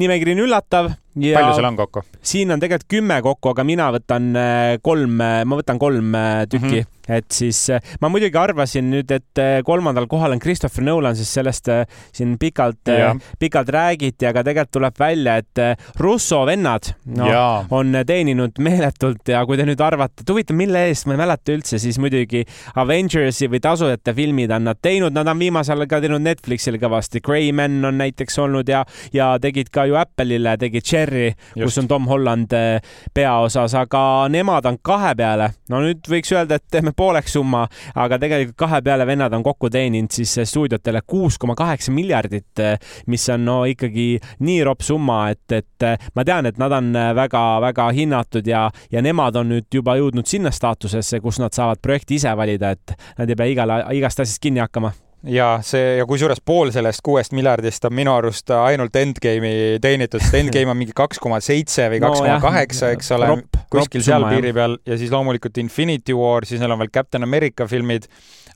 [0.00, 2.02] nimekiri on üllatav ja palju seal on kokku?
[2.26, 6.14] siin on tegelikult kümme kokku, aga mina võtan äh, kolm, ma võtan kolm
[6.50, 7.16] tükki mm, -hmm.
[7.16, 7.60] et siis
[8.02, 11.70] ma muidugi arvasin nüüd, et kolmandal kohal on Christopher Nolan, sest sellest
[12.12, 12.90] siin pikalt,
[13.38, 15.62] pikalt räägiti, aga tegelikult tuleb välja, et
[16.00, 17.30] Russo vennad no,
[17.70, 21.54] on teeninud meeletult ja kui te nüüd arvate, et huvitav, mille eest, ma ei mäleta
[21.54, 26.02] üldse, siis muidugi Avengersi või tasujate filmid on nad teinud, nad on viimasel ajal ka
[26.02, 31.05] teinud Netflixile kõvasti, Greyman on näiteks olnud ja, ja tegid ka ju Apple'ile, tegid Cherry
[31.06, 32.80] Terry, kus on Tom Holland eh,
[33.14, 34.00] peaosas, aga
[34.32, 35.50] nemad on kahe peale.
[35.70, 37.64] no nüüd võiks öelda, et teeme pooleks summa,
[37.94, 42.76] aga tegelikult kahe peale vennad on kokku teeninud siis stuudiotele kuus koma kaheksa miljardit, eh,
[43.06, 44.08] mis on no ikkagi
[44.46, 49.38] nii ropp summa, et, et ma tean, et nad on väga-väga hinnatud ja, ja nemad
[49.38, 53.38] on nüüd juba jõudnud sinna staatusesse, kus nad saavad projekti ise valida, et nad ei
[53.38, 54.92] pea igale, igast asjast kinni hakkama
[55.24, 60.36] ja see ja kusjuures pool sellest kuuest miljardist on minu arust ainult Endgame'i teenitud, sest
[60.38, 63.30] Endgame on mingi kaks koma seitse või kaks koma kaheksa, eks ole,
[63.72, 64.78] kuskil seal piiri peal.
[64.86, 68.06] Ja siis loomulikult Infinity War, siis neil on veel Captain America filmid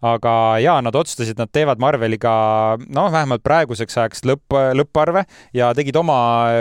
[0.03, 0.33] aga
[0.63, 2.33] jaa, nad otsustasid, nad teevad Marveliga
[2.89, 5.25] noh, vähemalt praeguseks ajaks lõpp, lõpparve
[5.57, 6.17] ja tegid oma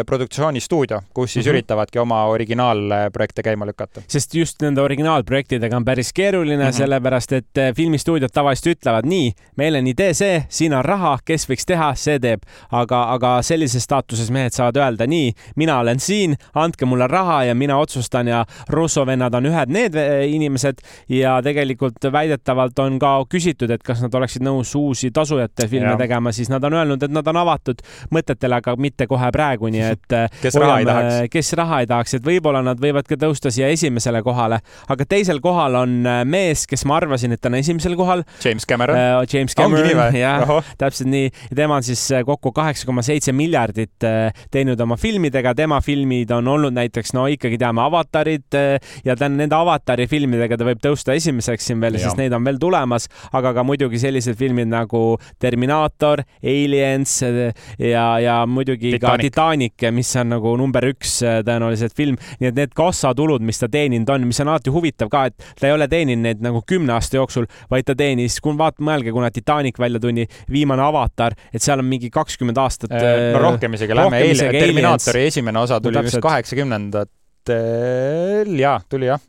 [0.08, 1.54] produktsioonistuudio, kus siis mm -hmm.
[1.54, 4.02] üritavadki oma originaalprojekte käima lükata.
[4.08, 6.78] sest just nende originaalprojektidega on päris keeruline mm, -hmm.
[6.78, 11.50] sellepärast et eh, filmistuudiod tavaliselt ütlevad nii, meil on idee see, siin on raha, kes
[11.50, 16.36] võiks teha, see teeb, aga, aga sellises staatuses mehed saavad öelda nii, mina olen siin,
[16.54, 21.42] andke mulle raha ja mina otsustan ja Russo vennad on ühed need eh, inimesed ja
[21.42, 25.98] tegelikult väidetavalt on ka küsitud, et kas nad oleksid nõus uusi tasujate filme ja.
[26.00, 27.82] tegema, siis nad on öelnud, et nad on avatud
[28.16, 31.90] mõtetele, aga mitte kohe praegu, nii et kes hoiame, raha ei tahaks, kes raha ei
[31.90, 36.22] tahaks, et võib-olla nad võivad ka tõusta siia esimesele kohale, aga teisel kohal on äh,
[36.26, 38.26] mees, kes ma arvasin, et ta on esimesel kohal.
[38.44, 39.26] James Cameron uh,.
[39.30, 41.30] James Cameron, jah, täpselt nii.
[41.56, 44.08] tema on siis kokku kaheksa koma seitse miljardit
[44.52, 48.58] teinud oma filmidega, tema filmid on olnud näiteks, no ikkagi teame, avatarid
[49.06, 52.60] ja tänu nende avatari filmidega ta võib tõusta esimeseks siin veel, sest neid on veel
[52.62, 55.02] tulemas aga ka muidugi sellised filmid nagu
[55.40, 59.06] Terminaator, Aliens ja, ja muidugi Titanic.
[59.06, 62.16] ka Titanic, mis on nagu number üks äh, tõenäoliselt film.
[62.40, 65.64] nii et need kassatulud, mis ta teeninud on, mis on alati huvitav ka, et ta
[65.70, 69.30] ei ole teeninud neid nagu kümne aasta jooksul, vaid ta teenis, kui vaat-, mõelge, kuna
[69.34, 72.90] Titanic välja tuli, viimane Avatar, et seal on mingi kakskümmend aastat.
[72.94, 79.22] no äh, rohkem isegi, lähme eile, Terminaatori esimene osa tuli vist kaheksakümnendatel, jaa, tuli jah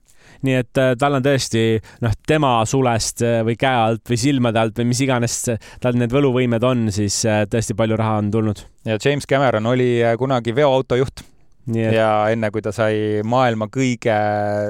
[0.47, 1.65] nii et äh, tal on tõesti
[2.05, 5.37] noh, tema sulest äh, või käe alt või silmade alt või mis iganes
[5.83, 8.65] tal need võluvõimed on, siis äh, tõesti palju raha on tulnud.
[8.89, 11.95] ja James Cameron oli kunagi veoautojuht et...
[11.95, 14.17] ja enne, kui ta sai maailma kõige,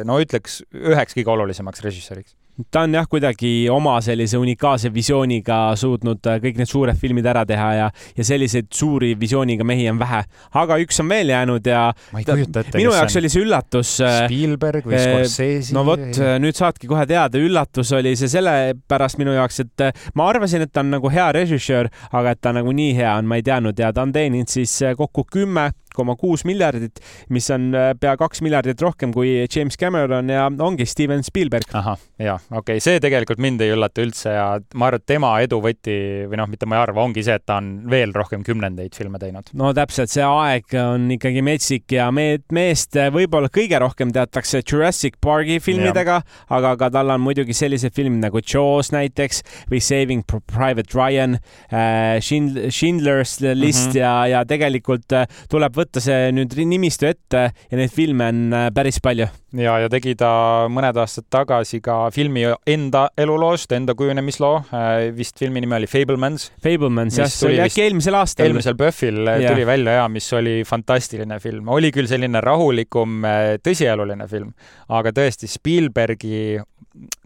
[0.08, 2.39] no ütleks üheks kõige olulisemaks režissööriks
[2.70, 7.44] ta on jah, kuidagi oma sellise unikaalse visiooniga suutnud äh, kõik need suured filmid ära
[7.48, 10.22] teha ja, ja selliseid suuri visiooniga mehi on vähe.
[10.62, 13.94] aga üks on veel jäänud ja ma ei kujuta ette, minu jaoks oli see üllatus.
[14.04, 15.74] Äh, Spielberg või Scorsese?
[15.76, 20.30] no vot, nüüd saadki kohe teada, üllatus oli see sellepärast minu jaoks, et äh, ma
[20.32, 23.40] arvasin, et ta on nagu hea režissöör, aga et ta nagu nii hea on, ma
[23.40, 25.70] ei teadnud ja ta on teeninud siis kokku kümme
[26.00, 27.00] koma kuus miljardit,
[27.32, 31.68] mis on äh, pea kaks miljardit rohkem kui James Cameron ja ongi Steven Spielberg.
[31.76, 35.32] ahah, ja okei okay., see tegelikult mind ei üllata üldse ja ma arvan, et tema
[35.44, 35.96] edu võti
[36.30, 39.20] või noh, mitte ma ei arva, ongi see, et ta on veel rohkem kümnendeid filme
[39.22, 39.52] teinud.
[39.58, 45.18] no täpselt, see aeg on ikkagi metsik ja me, meest võib-olla kõige rohkem teatakse Jurassic
[45.20, 46.20] Parki filmidega,
[46.52, 51.38] aga ka tal on muidugi sellised filmid nagu Jaws näiteks või Saving Private Ryan
[51.70, 53.98] äh,, Schindler's List mm -hmm.
[53.98, 58.68] ja, ja tegelikult äh, tuleb võtta see nüüd nimistu ette ja neid filme on äh,
[58.74, 59.26] päris palju.
[59.58, 60.30] ja, ja tegi ta
[60.70, 64.62] mõned aastad tagasi ka filmi enda eluloost, enda kujunemisloo.
[64.70, 66.50] Äh, vist filmi nimi oli Fablemans.
[66.62, 68.46] Fablemans jah, see oli äkki eelmisel aastal.
[68.46, 71.68] eelmisel PÖFFil äh, tuli välja ja mis oli fantastiline film.
[71.68, 73.24] oli küll selline rahulikum,
[73.64, 74.52] tõsieluline film,
[74.88, 76.60] aga tõesti Spielbergi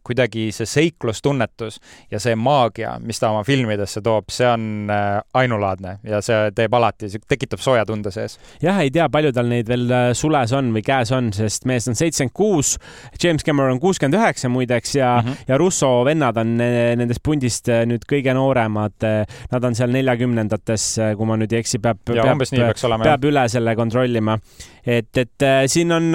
[0.04, 1.80] kuidagi see seiklustunnetus
[2.12, 6.74] ja see maagia, mis ta oma filmidesse toob, see on äh, ainulaadne ja see teeb
[6.76, 8.38] alati, tekitab sooja tunde sees.
[8.62, 11.88] jah, ei tea, palju tal neid veel äh, sules on või käes on, sest mees
[11.90, 12.74] on seitsekümmend kuus,
[13.22, 15.48] James Cameron kuuskümmend üheksa muideks ja mm, -hmm.
[15.48, 19.04] ja Russo vennad on nendest pundist äh, nüüd kõige nooremad.
[19.50, 20.84] Nad on seal neljakümnendates,
[21.16, 22.40] kui ma nüüd ei eksi, peab, peab,
[23.02, 24.36] peab üle selle kontrollima
[24.86, 26.10] et, et siin on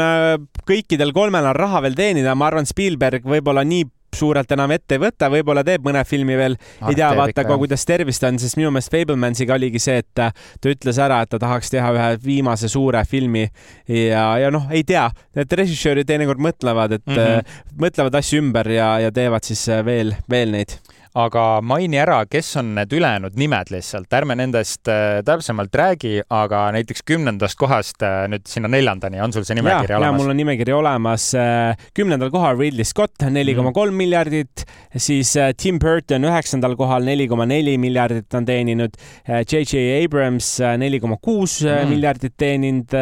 [0.67, 3.79] kõikidel kolmel on raha veel teenida, ma arvan, Spielberg võib-olla nii
[4.15, 6.58] suurelt enam ette ei võta, võib-olla teeb mõne filmi veel,
[6.89, 10.32] ei tea, vaata ka kuidas tervist on, sest minu meelest Fablemansiga oligi see, et ta
[10.72, 13.45] ütles ära, et ta tahaks teha ühe viimase suure filmi
[13.88, 17.60] ja, ja noh, ei tea, need režissöörid teinekord mõtlevad, et mm -hmm.
[17.86, 20.80] mõtlevad asju ümber ja, ja teevad siis veel, veel neid
[21.17, 26.67] aga maini ära, kes on need ülejäänud nimed lihtsalt, ärme nendest äh, täpsemalt räägi, aga
[26.76, 30.22] näiteks kümnendast kohast äh, nüüd sinna neljandani, on sul see nimekiri ja, olemas?
[30.22, 31.26] mul on nimekiri olemas.
[31.38, 37.26] Äh, kümnendal kohal Ridley Scott, neli koma kolm miljardit, siis Tim Burton üheksandal kohal, neli
[37.30, 38.98] koma neli miljardit on teeninud.
[39.26, 40.04] J.J.
[40.04, 41.89] Abrams neli koma kuus mm.
[41.89, 42.93] miljardit teeninud,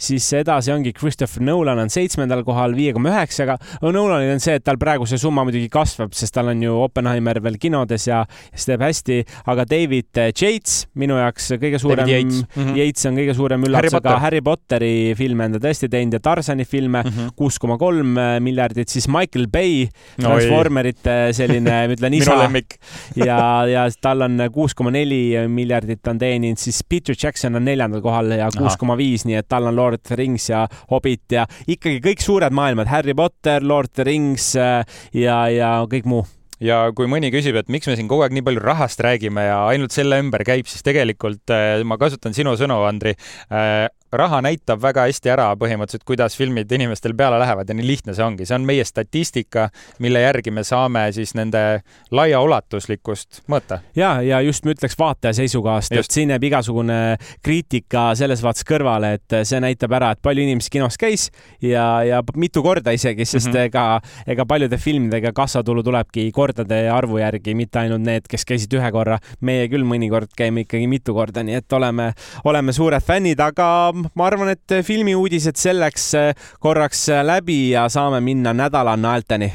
[0.00, 3.58] siis edasi ongi Christopher Nolan on seitsmendal kohal viie koma üheksaga.
[3.84, 7.41] Nolanil on see, et tal praegu see summa muidugi kasvab, sest tal on ju Oppenheimer
[7.44, 9.18] veel kinodes ja siis teeb hästi,
[9.52, 12.42] aga David Yates, minu jaoks kõige suurem, Yates.
[12.42, 12.78] Mm -hmm.
[12.80, 16.64] Yates on kõige suurem üllatus, aga Harry Potteri filme on ta tõesti teinud ja Tarsani
[16.64, 17.34] filme mhm.
[17.36, 19.86] kuus koma kolm miljardit, siis Michael Bay,
[20.20, 22.36] Transformerite selline, ma ütlen isa
[23.28, 28.02] ja, ja tal on kuus koma neli miljardit on teeninud, siis Peter Jackson on neljandal
[28.04, 31.36] kohal ja kuus koma viis, nii et tal on Lord of the Rings ja Hobbit
[31.36, 36.24] ja ikkagi kõik suured maailmad, Harry Potter, Lord of the Rings ja, ja kõik muu
[36.62, 39.58] ja kui mõni küsib, et miks me siin kogu aeg nii palju rahast räägime ja
[39.70, 43.16] ainult selle ümber käib, siis tegelikult äh, ma kasutan sinu sõnu, Andri
[43.50, 48.14] äh, raha näitab väga hästi ära põhimõtteliselt, kuidas filmid inimestel peale lähevad ja nii lihtne
[48.16, 49.68] see ongi, see on meie statistika,
[50.04, 53.80] mille järgi me saame siis nende laiaulatuslikkust mõõta.
[53.96, 56.98] ja, ja just ma ütleks vaataja seisukohast, et siin jääb igasugune
[57.44, 61.30] kriitika selles vaates kõrvale, et see näitab ära, et palju inimesi kinos käis
[61.62, 63.64] ja, ja mitu korda isegi, sest mm -hmm.
[63.70, 68.92] ega, ega paljude filmidega kassatulu tulebki kordade arvu järgi, mitte ainult need, kes käisid ühe
[68.92, 69.18] korra.
[69.40, 72.12] meie küll mõnikord käime ikkagi mitu korda, nii et oleme,
[72.44, 78.20] oleme suured fännid, aga ma arvan, et filmiuudised selleks äh, korraks äh, läbi ja saame
[78.20, 79.52] minna nädala naelteni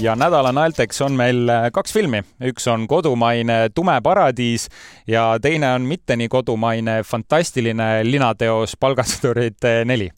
[0.00, 4.68] ja nädala naelteks on meil äh, kaks filmi, üks on kodumaine Tume paradiis
[5.06, 10.10] ja teine on mitte nii kodumaine fantastiline linateos Palgasõdurid neli.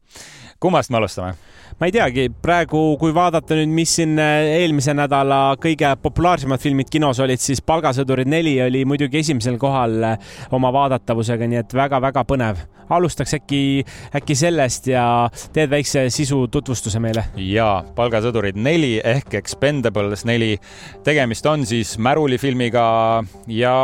[0.62, 1.35] Kummast me alustame?
[1.81, 6.90] ma ei teagi, praegu, kui vaadata nüüd, mis siin äh, eelmise nädala kõige populaarsemad filmid
[6.92, 12.27] kinos olid, siis Palgasõdurid neli oli muidugi esimesel kohal äh, oma vaadatavusega, nii et väga-väga
[12.29, 12.62] põnev.
[12.92, 17.25] alustaks äkki, äkki sellest ja teed väikse sisu tutvustuse meile.
[17.37, 20.59] ja Palgasõdurid neli ehk Expendables neli.
[21.05, 23.77] tegemist on siis märulifilmiga ja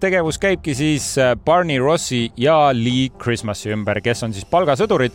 [0.00, 5.12] tegevus käibki siis äh, Barney Rossi ja Lee Christmasi ümber, kes on siis palgasõdurid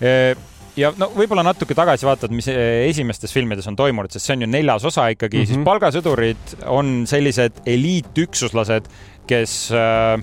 [0.00, 4.50] ja no võib-olla natuke tagasi vaatad, mis esimestes filmides on toimunud, sest see on ju
[4.50, 5.54] neljas osa ikkagi mm, -hmm.
[5.54, 8.88] siis palgasõdurid on sellised eliitüksuslased,
[9.30, 10.22] kes äh,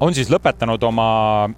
[0.00, 1.06] on siis lõpetanud oma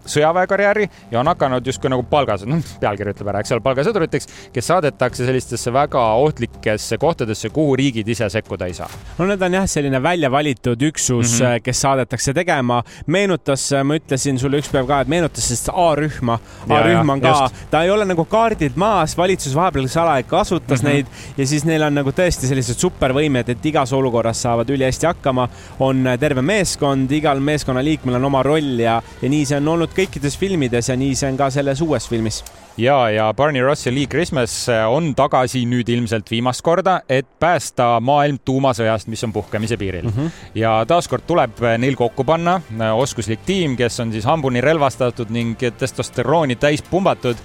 [0.08, 4.70] sõjaväekarjääri ja on hakanud justkui nagu palgas, noh, pealkiri ütleb ära, eks ole, palgasõduriteks, kes
[4.72, 8.88] saadetakse sellistesse väga ohtlikesse kohtadesse, kuhu riigid ise sekkuda ei saa.
[9.18, 11.62] no need on jah, selline välja valitud üksus mm, -hmm.
[11.62, 12.82] kes saadetakse tegema.
[13.06, 16.38] meenutas, ma ütlesin sulle üks päev ka, et meenutas sellist A-rühma.
[16.68, 20.92] A-rühm on ka, ta ei ole nagu kaardid maas, valitsus vahepeal salaja kasutas mm -hmm.
[20.92, 25.48] neid ja siis neil on nagu tõesti sellised supervõimed, et igas olukorras saavad ülihästi hakkama.
[25.80, 30.38] on terve meeskond, igal meeskonnaliikmel on oma roll ja, ja nii see on olnud kõikides
[30.38, 32.42] filmides ja nii see on ka selles uues filmis
[32.76, 34.54] ja, ja Barney Ross ja Lee Christmas
[34.88, 40.16] on tagasi nüüd ilmselt viimast korda, et päästa maailm tuumasõjast, mis on puhkemise piiril mm.
[40.16, 40.42] -hmm.
[40.54, 42.60] ja taaskord tuleb neil kokku panna
[42.94, 47.36] oskuslik tiim, kes on siis hambuni relvastatud ning testosterooni täis pumbatud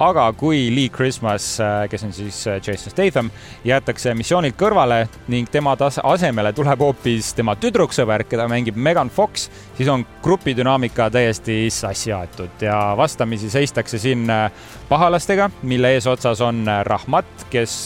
[0.00, 3.30] aga kui Lee Christmas, äh, kes on siis äh, Jason Statham,
[3.64, 9.90] jäetakse missioonilt kõrvale ning tema asemele tuleb hoopis tema tüdruksõber, keda mängib Megan Fox, siis
[9.92, 14.48] on grupidünaamika täiesti sassi aetud ja vastamisi seistakse siin äh,
[14.88, 17.76] pahalastega, mille eesotsas on Rahmat, kes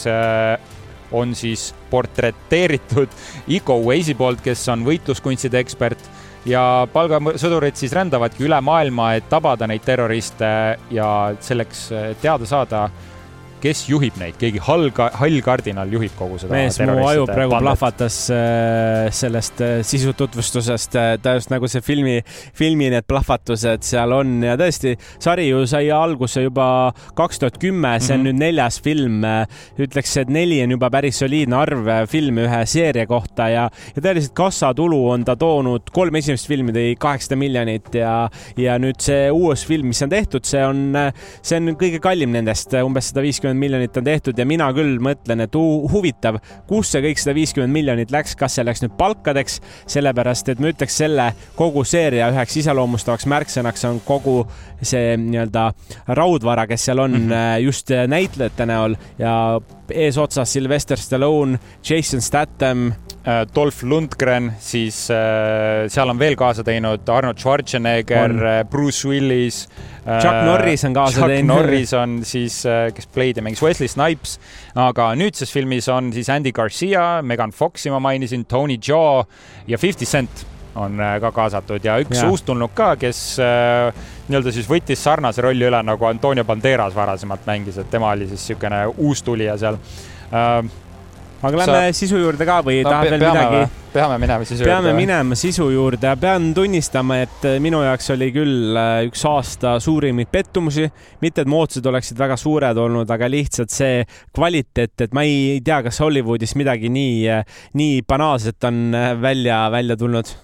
[1.15, 3.09] on siis portreteeritud
[3.49, 6.11] Iko Uweisi poolt, kes on võitluskunstide ekspert
[6.49, 10.51] ja palgasõdurid siis rändavadki üle maailma, et tabada neid terroriste
[10.93, 11.09] ja
[11.41, 11.87] selleks
[12.23, 12.89] teada saada,
[13.65, 16.53] kes juhib neid, keegi hall, hall kardinal juhib kogu seda.
[16.53, 17.65] mees, mu aju praegu pandet.
[17.65, 22.19] plahvatas äh, sellest äh, sisututvustusest äh,, täpselt nagu see filmi,
[22.57, 26.67] filmi need plahvatused seal on ja tõesti, sari ju sai alguse juba
[27.17, 28.35] kaks tuhat kümme, see on mm -hmm.
[28.35, 29.25] nüüd neljas film.
[29.81, 33.65] ütleks, et neli on juba päris soliidne arv filme ühe seeria kohta ja,
[33.97, 39.01] ja tõeliselt kassatulu on ta toonud, kolm esimest filmi tõi kaheksasada miljonit ja, ja nüüd
[39.01, 40.93] see uus film, mis on tehtud, see on,
[41.41, 45.45] see on kõige kallim nendest, umbes sada viiskümmend miljonit on tehtud ja mina küll mõtlen,
[45.45, 50.53] et huvitav, kus see kõik sada viiskümmend miljonit läks, kas see läks nüüd palkadeks, sellepärast
[50.53, 54.43] et ma ütleks selle kogu seeria üheks iseloomustavaks märksõnaks on kogu
[54.83, 55.71] see nii-öelda
[56.19, 57.65] raudvara, kes seal on mm -hmm.
[57.65, 66.13] just näitlejate näol ja eesotsas Sylvester Stallone, Jason Statham Äh, Dolph Lundgren, siis äh, seal
[66.13, 69.63] on veel kaasa teinud Arnold Schwarzenegger, äh, Bruce Willis.
[70.05, 71.55] Chuck Norris on kaasa Chuck teinud.
[71.55, 72.59] Norris on siis,
[72.95, 74.37] kes Blade'i mängis, Wesley Snipes,
[74.77, 79.25] aga nüüdses filmis on siis Andy Garcia, Megan Foxi ma mainisin, Tony Jaa
[79.73, 80.45] ja Fifty Cent
[80.77, 82.29] on ka kaasatud ja üks ja.
[82.29, 87.79] uustulnuk ka, kes äh, nii-öelda siis võttis sarnase rolli üle nagu Antonio Banderas varasemalt mängis,
[87.81, 90.59] et tema oli siis niisugune uustulija seal äh,
[91.45, 91.97] aga lähme sa...
[91.97, 93.65] sisu juurde ka või no, tahad veel midagi?
[93.95, 94.91] peame minema sisu peame juurde.
[94.91, 99.25] peame minema sisu juurde ja pean tunnistama, et äh, minu jaoks oli küll äh, üks
[99.31, 100.89] aasta suurimaid pettumusi.
[101.23, 104.03] mitte, et mu ootused oleksid väga suured olnud, aga lihtsalt see
[104.35, 108.83] kvaliteet, et ma ei tea, kas Hollywoodis midagi nii, äh, nii banaalset on
[109.23, 110.35] välja, välja tulnud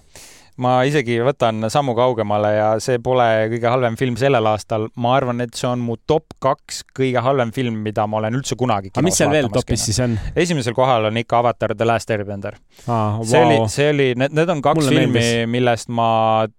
[0.60, 4.88] ma isegi võtan sammu kaugemale ja see pole kõige halvem film sellel aastal.
[5.00, 8.58] ma arvan, et see on mu top kaks kõige halvem film, mida ma olen üldse
[8.60, 10.18] kunagi aga mis seal veel topis siis on?
[10.36, 13.18] esimesel kohal on ikka Avatar The Last Airbender ah,.
[13.18, 13.24] Wow.
[13.26, 16.10] see oli, see oli, need, need on kaks Mulle filmi, millest ma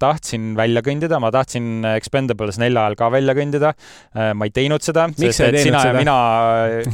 [0.01, 3.73] tahtsin välja kõndida, ma tahtsin Expendables nelja ajal ka välja kõndida.
[4.15, 5.91] Äh, ma ei teinud seda, sest et sina seda?
[5.91, 6.17] ja mina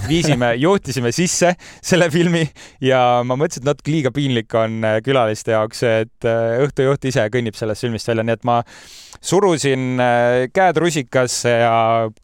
[0.07, 2.45] viisime, juhtisime sisse selle filmi
[2.83, 7.09] ja ma mõtlesin, et natuke liiga piinlik on äh, külaliste jaoks, et äh, õhtu juht
[7.11, 8.61] ise kõnnib sellest filmist välja, nii et ma
[9.23, 11.73] surusin äh, käed rusikasse ja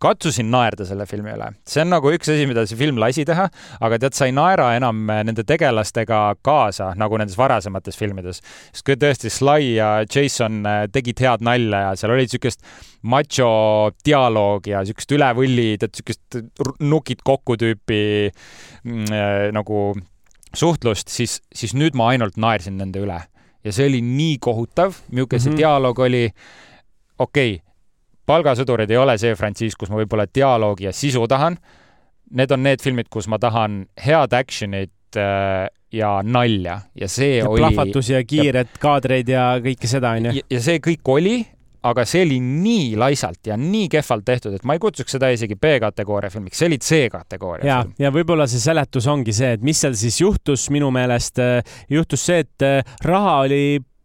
[0.01, 1.49] katsusin naerda selle filmi üle.
[1.67, 3.47] see on nagu üks asi, mida see film lasi teha,
[3.83, 8.41] aga tead, sa ei naera enam äh, nende tegelastega kaasa, nagu nendes varasemates filmides.
[8.71, 12.63] sest kui tõesti Sly ja Jason äh, tegid head nalja ja seal oli niisugust
[13.03, 19.91] macho dialoogi ja niisugust üle võlli, tead, niisugust nukid kokku tüüpi mm, nagu
[20.53, 23.19] suhtlust, siis, siis nüüd ma ainult naersin nende üle
[23.63, 25.57] ja see oli nii kohutav, milline see mm -hmm.
[25.57, 26.29] dialoog oli.
[27.23, 27.69] Okei okay,,
[28.23, 31.57] Palgasõdurid ei ole see frantsiis, kus ma võib-olla dialoogi ja sisu tahan.
[32.39, 37.49] Need on need filmid, kus ma tahan head action'it äh, ja nalja ja see ja
[37.49, 37.61] oli.
[37.61, 40.45] plahvatusi ja kiired ja, kaadreid ja kõike seda, onju.
[40.49, 41.35] ja see kõik oli,
[41.85, 45.59] aga see oli nii laisalt ja nii kehvalt tehtud, et ma ei kutsuks seda isegi
[45.59, 49.97] B-kategooria filmiks, see oli C-kategooria ja, ja võib-olla see seletus ongi see, et mis seal
[49.99, 51.59] siis juhtus, minu meelest äh,
[51.91, 53.63] juhtus see, et äh, raha oli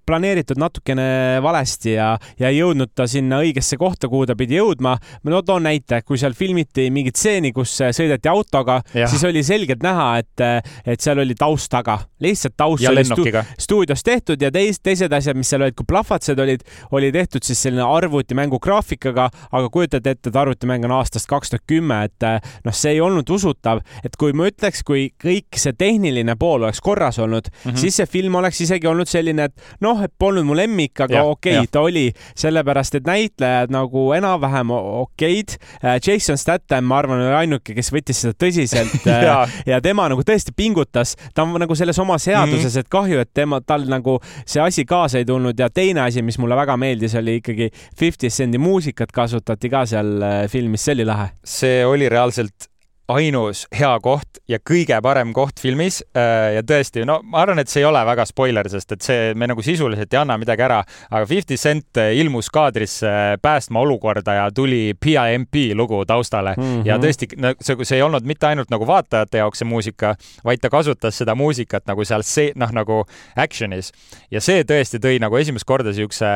[0.09, 1.09] planeeritud natukene
[1.45, 4.97] valesti ja, ja ei jõudnud ta sinna õigesse kohta, kuhu ta pidi jõudma.
[5.23, 10.09] ma toon näite, kui seal filmiti mingit stseeni, kus sõideti autoga, siis oli selgelt näha,
[10.23, 13.27] et, et seal oli taust taga, lihtsalt taust oli stu
[13.59, 16.65] stuudios tehtud ja teis, teised asjad, mis seal olid, kui plahvatused olid,
[16.97, 21.65] oli tehtud siis selline arvutimängu graafikaga, aga kujutate ette, et arvutimäng on aastast kaks tuhat
[21.69, 22.27] kümme, et
[22.65, 26.81] noh, see ei olnud usutav, et kui ma ütleks, kui kõik see tehniline pool oleks
[26.85, 27.81] korras olnud mm, -hmm.
[27.81, 31.25] siis see film oleks isegi olnud selline, et noh, noh, et polnud mu lemmik, aga
[31.29, 32.07] okei okay, ta oli,
[32.39, 35.57] sellepärast et näitlejad nagu enam-vähem okeid.
[35.83, 39.17] Äh, Jason Statham, ma arvan, oli ainuke, kes võttis seda tõsiselt ja.
[39.29, 42.81] Äh, ja tema nagu tõesti pingutas, ta on nagu selles omas headuses mm, -hmm.
[42.81, 46.39] et kahju, et tema, tal nagu see asi kaasa ei tulnud ja teine asi, mis
[46.39, 51.09] mulle väga meeldis, oli ikkagi Fifty Cendi muusikat kasutati ka seal äh, filmis, see oli
[51.09, 51.31] lahe.
[51.45, 52.71] see oli reaalselt
[53.09, 56.01] ainus hea koht ja kõige parem koht filmis.
[56.17, 59.33] Äh, ja tõesti, no ma arvan, et see ei ole väga spoiler, sest et see,
[59.39, 63.11] me nagu sisuliselt ei anna midagi ära, aga Fifty Cent ilmus kaadrisse
[63.43, 66.87] päästma olukorda ja tuli PIMP lugu taustale mm -hmm.
[66.87, 67.29] ja tõesti,
[67.61, 71.35] see, see ei olnud mitte ainult nagu vaatajate jaoks see muusika, vaid ta kasutas seda
[71.35, 73.05] muusikat nagu seal see, noh, nagu
[73.37, 73.93] action'is.
[74.31, 76.27] ja see tõesti tõi nagu esimest korda siukse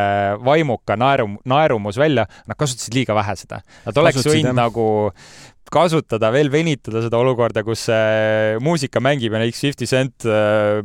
[0.45, 2.27] vaimuka naerum, naerumus välja.
[2.47, 3.61] Nad kasutasid liiga vähe seda.
[3.87, 5.13] Nad oleks võinud nagu
[5.73, 7.87] kasutada, veel venitada seda olukorda, kus
[8.63, 10.83] muusika mängib ja näiteks Fifty Cent äh,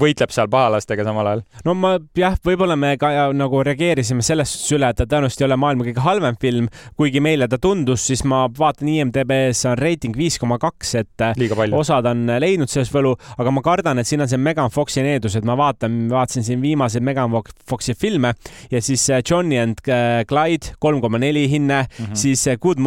[0.00, 1.44] võitleb seal pahalastega samal ajal.
[1.64, 5.44] no ma jah, võib-olla me ka ja, nagu reageerisime selles suhtes üle, et ta tõenäoliselt
[5.44, 9.78] ei ole maailma kõige halvem film, kuigi meile ta tundus, siis ma vaatan IMDB-s on
[9.80, 11.26] reiting viis koma kaks, et
[11.74, 15.36] osad on leidnud sellest võlu, aga ma kardan, et siin on see Megan Foxi needus,
[15.38, 17.32] et ma vaatan, vaatasin siin viimaseid Megan
[17.68, 18.34] Foxi filme
[18.70, 22.14] ja siis äh, Johnny and äh, Clyde kolm koma neli hinne mm, -hmm.
[22.14, 22.78] siis äh, Good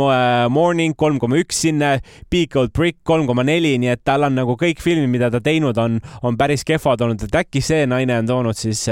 [0.50, 2.00] Morning kolm koma üks hinne,
[2.32, 5.42] Big Old Brick kolm koma neli, nii et tal on nagu kõik filmid, mida ta
[5.42, 8.84] teinud on, on päris kehvad olnud, et äkki see naine on toonud siis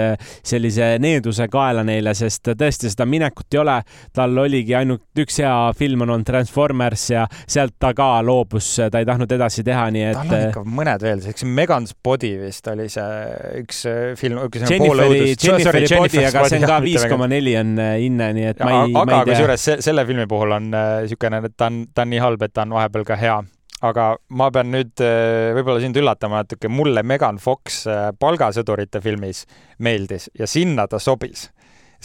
[0.46, 3.78] sellise needuse kaela neile, sest tõesti seda minekut ei ole.
[4.16, 9.02] tal oligi ainult üks hea film on olnud Transformers ja sealt ta ka loobus, ta
[9.02, 10.20] ei tahtnud edasi teha, nii et.
[10.20, 13.84] tal on ikka mõned veel, eks Megan's Body vist oli see üks
[14.20, 14.46] film.
[14.56, 18.78] Jenniferi, Jenniferi Body, aga see on ka viis koma neli on hinne, nii et ma
[18.84, 22.48] ei, aga kusjuures selle filmi puhul on niisugune, et ta on, ta on nii halb,
[22.48, 23.42] et ta on vahepeal ka hea
[23.90, 29.46] aga ma pean nüüd äh, võib-olla sind üllatama natuke, mulle Megan Fox äh, Palgasõdurite filmis
[29.84, 31.50] meeldis ja sinna ta sobis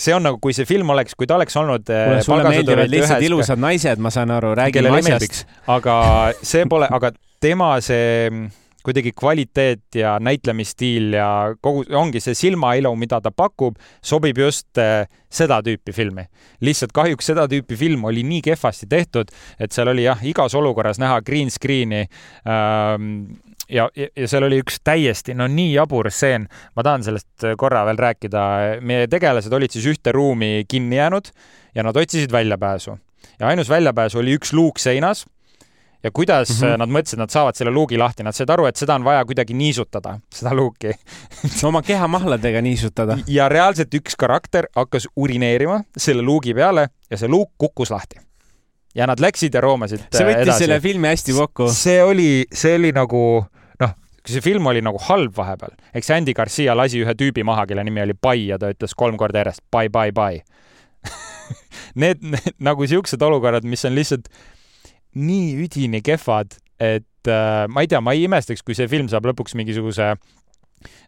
[0.01, 1.91] see on nagu, kui see film oleks, kui ta oleks olnud.
[1.93, 3.29] Äh, sulle meeldivad lihtsalt ühes...
[3.29, 5.45] ilusad naised, ma saan aru, räägime asjast.
[5.69, 5.97] aga
[6.41, 7.13] see pole, aga
[7.43, 8.31] tema see
[8.85, 11.29] kuidagi kvaliteet ja näitlemisstiil ja
[11.61, 16.27] kogu, ongi see silmailu, mida ta pakub, sobib just äh, seda tüüpi filmi.
[16.61, 21.01] lihtsalt kahjuks seda tüüpi film oli nii kehvasti tehtud, et seal oli jah, igas olukorras
[21.01, 22.07] näha green screen'i
[22.49, 23.13] ähm,
[23.69, 28.01] ja, ja seal oli üks täiesti, no nii jabur stseen, ma tahan sellest korra veel
[28.01, 28.47] rääkida.
[28.81, 31.31] meie tegelased olid siis ühte ruumi kinni jäänud
[31.75, 32.99] ja nad otsisid väljapääsu
[33.41, 35.27] ja ainus väljapääs oli üks luuk seinas
[36.03, 36.79] ja kuidas mm -hmm.
[36.79, 39.55] nad mõtlesid, nad saavad selle luugi lahti, nad said aru, et seda on vaja kuidagi
[39.55, 40.93] niisutada, seda luuki
[41.69, 43.19] oma kehamahladega niisutada.
[43.27, 48.21] ja reaalselt üks karakter hakkas urineerima selle luugi peale ja see luuk kukkus lahti.
[48.95, 50.59] ja nad läksid ja roomasid see võttis edasi.
[50.59, 51.69] selle filmi hästi kokku.
[51.73, 53.45] see oli, see oli nagu
[53.81, 53.93] noh,
[54.27, 58.03] see film oli nagu halb vahepeal, eks Andy Garcia lasi ühe tüübi maha, kelle nimi
[58.03, 60.41] oli Pai ja ta ütles kolm korda järjest bye, bye, bye
[61.95, 64.29] Need, need nagu siuksed olukorrad, mis on lihtsalt
[65.19, 69.31] nii üdini kehvad, et äh, ma ei tea, ma ei imestaks, kui see film saab
[69.31, 70.15] lõpuks mingisuguse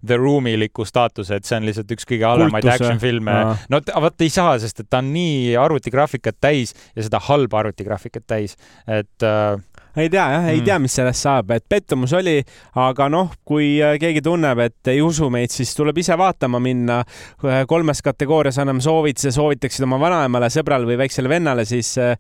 [0.05, 3.37] The Room'iliku staatuse, et see on lihtsalt üks kõige halvemaid action filme.
[3.73, 8.27] no vot ei saa, sest et ta on nii arvutigraafikat täis ja seda halba arvutigraafikat
[8.29, 8.59] täis,
[8.91, 9.57] et äh,
[9.97, 10.65] ei tea jah, ei mm.
[10.65, 12.39] tea, mis sellest saab, et pettumus oli,
[12.81, 17.03] aga noh, kui äh, keegi tunneb, et ei usu meid, siis tuleb ise vaatama minna.
[17.45, 22.17] Äh, kolmes kategoorias anname soovituse, soovitaksid oma vanaemale, sõbrale või väiksele vennale, siis äh,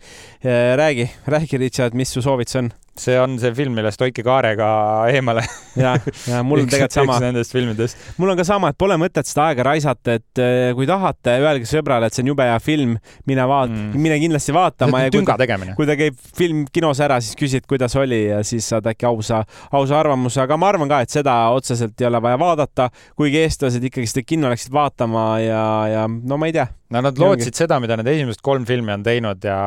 [0.78, 2.72] räägi, räägi, Richard, mis su soovitus on?
[2.98, 4.66] See on see film, millest hoidke kaarega
[5.12, 5.44] eemale
[5.82, 5.94] ja,
[6.28, 7.14] ja mul on tegelikult sama.
[7.16, 8.02] üks nendest filmidest.
[8.20, 10.42] mul on ka sama, et pole mõtet seda aega raisata, et
[10.76, 14.56] kui tahate, öelge sõbrale, et see on jube hea film, mine vaata mm., mine kindlasti
[14.56, 15.06] vaatama.
[15.14, 15.76] tünga tegemine.
[15.78, 19.40] kui ta käib film kinos ära, siis küsid, kuidas oli ja siis saad äkki ausa,
[19.72, 23.88] ausa arvamuse, aga ma arvan ka, et seda otseselt ei ole vaja vaadata, kuigi eestlased
[23.88, 25.64] ikkagi seda kinno läksid vaatama ja,
[25.94, 26.68] ja no ma ei tea.
[26.92, 29.58] no nad lootsid seda, mida need esimesed kolm filmi on teinud ja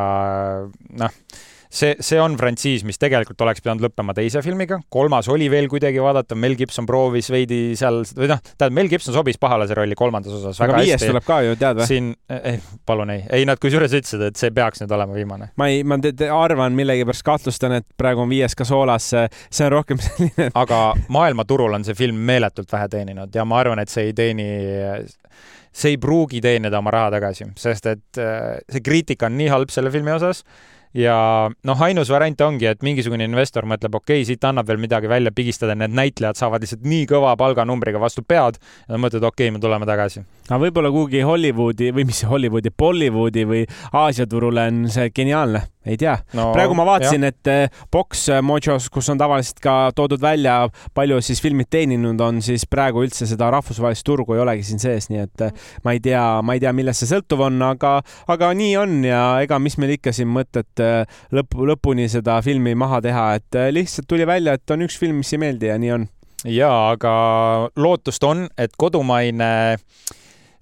[1.02, 1.20] noh
[1.76, 6.02] see, see on frantsiis, mis tegelikult oleks pidanud lõppema teise filmiga, kolmas oli veel kuidagi
[6.04, 10.38] vaadata, Mel Gibson proovis veidi seal, või noh, tähendab, Mel Gibson sobis pahalase rolli kolmandas
[10.40, 10.60] osas.
[10.64, 11.12] aga viies hästi.
[11.12, 11.90] tuleb ka ju, tead või?
[11.90, 15.52] siin eh,, palun ei, ei nad kusjuures ütlesid, et see peaks nüüd olema viimane.
[15.60, 19.68] ma ei, ma te, te arvan millegipärast kahtlustan, et praegu on viies ka soolas, see
[19.68, 23.92] on rohkem selline aga maailmaturul on see film meeletult vähe teeninud ja ma arvan, et
[23.92, 24.48] see ei teeni
[25.76, 29.74] see ei pruugi teenida oma raha tagasi, sest et eh, see kriitika on nii halb
[29.74, 30.46] selle filmi osas
[30.96, 31.18] ja
[31.52, 35.34] noh, ainus variant ongi, et mingisugune investor mõtleb, okei okay,, siit annab veel midagi välja
[35.36, 39.64] pigistada, need näitlejad saavad lihtsalt nii kõva palganumbriga vastu pead ja mõtled, okei okay,, me
[39.64, 40.24] tuleme tagasi.
[40.50, 45.98] aga võib-olla kuhugi Hollywoodi või mis Hollywoodi, Bollywoodi või Aasia turule on see geniaalne ei
[45.98, 46.50] tea no,.
[46.56, 50.58] praegu ma vaatasin, et eh, Box Mojos, kus on tavaliselt ka toodud välja,
[50.98, 55.10] palju siis filmid teeninud on, siis praegu üldse seda rahvusvahelist turgu ei olegi siin sees,
[55.12, 55.54] nii et eh,
[55.86, 57.96] ma ei tea, ma ei tea, millest see sõltuv on, aga,
[58.32, 62.76] aga nii on ja ega mis meil ikka siin mõtet eh, lõpu, lõpuni seda filmi
[62.78, 65.96] maha teha, et lihtsalt tuli välja, et on üks film, mis ei meeldi ja nii
[66.00, 66.10] on.
[66.50, 67.16] ja aga
[67.78, 69.78] lootust on, et kodumaine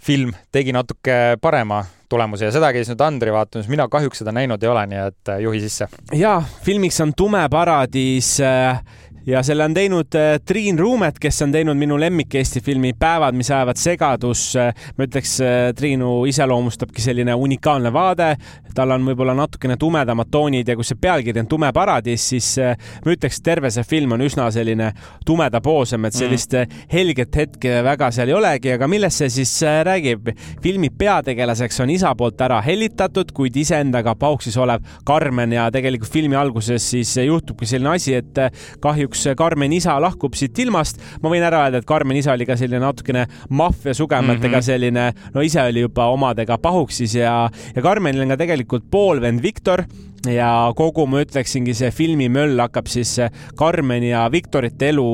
[0.03, 1.83] film tegi natuke parema
[2.13, 5.33] tulemuse ja seda käis nüüd Andri vaatamas, mina kahjuks seda näinud ei ole, nii et
[5.33, 5.89] äh, juhi sisse.
[6.17, 8.83] ja filmiks on Tume paradiis äh,
[9.25, 13.35] ja selle on teinud äh, Triin Ruumet, kes on teinud minu lemmik Eesti filmi Päevad,
[13.35, 14.65] mis ajavad segadusse.
[14.97, 15.37] ma ütleks,
[15.75, 18.35] Triinu iseloomustabki selline unikaalne vaade,
[18.75, 23.13] tal on võib-olla natukene tumedamad toonid ja kui see pealkiri on Tume paradiis, siis ma
[23.13, 24.91] ütleks, terve see film on üsna selline
[25.25, 26.83] tumedapoolsem, et sellist mm.
[26.91, 29.55] helget hetke väga seal ei olegi, aga millest see siis
[29.87, 30.33] räägib?
[30.63, 36.37] filmi peategelaseks on isa poolt ära hellitatud, kuid iseendaga pauksis olev Karmen ja tegelikult filmi
[36.39, 38.43] alguses siis juhtubki selline asi, et
[38.83, 40.99] kahjuks kahjuks Karmen isa lahkub siit ilmast.
[41.21, 44.61] ma võin ära öelda, et Karmen isa oli ka selline natukene maffia sugemetega mm -hmm.
[44.61, 49.83] selline, no ise oli juba omadega pahuksis ja, ja Karmenil on ka tegelikult poolvend Viktor
[50.29, 53.15] ja kogu, ma ütleksingi, see filmimöll hakkab siis
[53.59, 55.07] Karmeni ja Viktorite elu,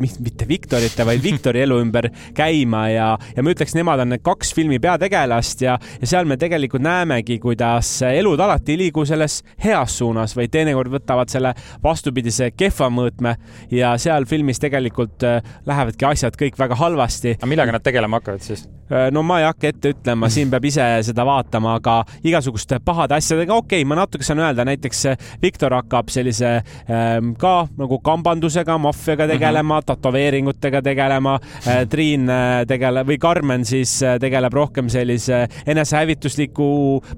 [0.00, 4.54] mitte Viktorite, vaid Viktori elu ümber käima ja, ja ma ütleks, nemad on need kaks
[4.56, 9.98] filmi peategelast ja, ja seal me tegelikult näemegi, kuidas elud alati ei liigu selles heas
[10.00, 11.52] suunas, vaid teinekord võtavad selle
[11.84, 13.36] vastupidise kehva mõõtme
[13.74, 17.36] ja seal filmis tegelikult äh, lähevadki asjad kõik väga halvasti.
[17.36, 18.64] aga millega nad tegelema hakkavad siis?
[18.90, 23.18] Äh, no ma ei hakka ette ütlema, siin peab ise seda vaatama, aga igasuguste pahade
[23.18, 25.04] asjadega, okei okay,, ma natuke saan öelda, näiteks
[25.42, 26.52] Viktor hakkab sellise
[26.90, 29.32] ähm, ka nagu kambandusega, maffiaga mhm.
[29.32, 29.86] tegelema mm, -hmm.
[29.86, 31.86] tätoveeringutega tegelema äh,.
[31.90, 36.68] Triin äh, tegeleb või Karmen siis äh, tegeleb rohkem sellise enesehävitusliku,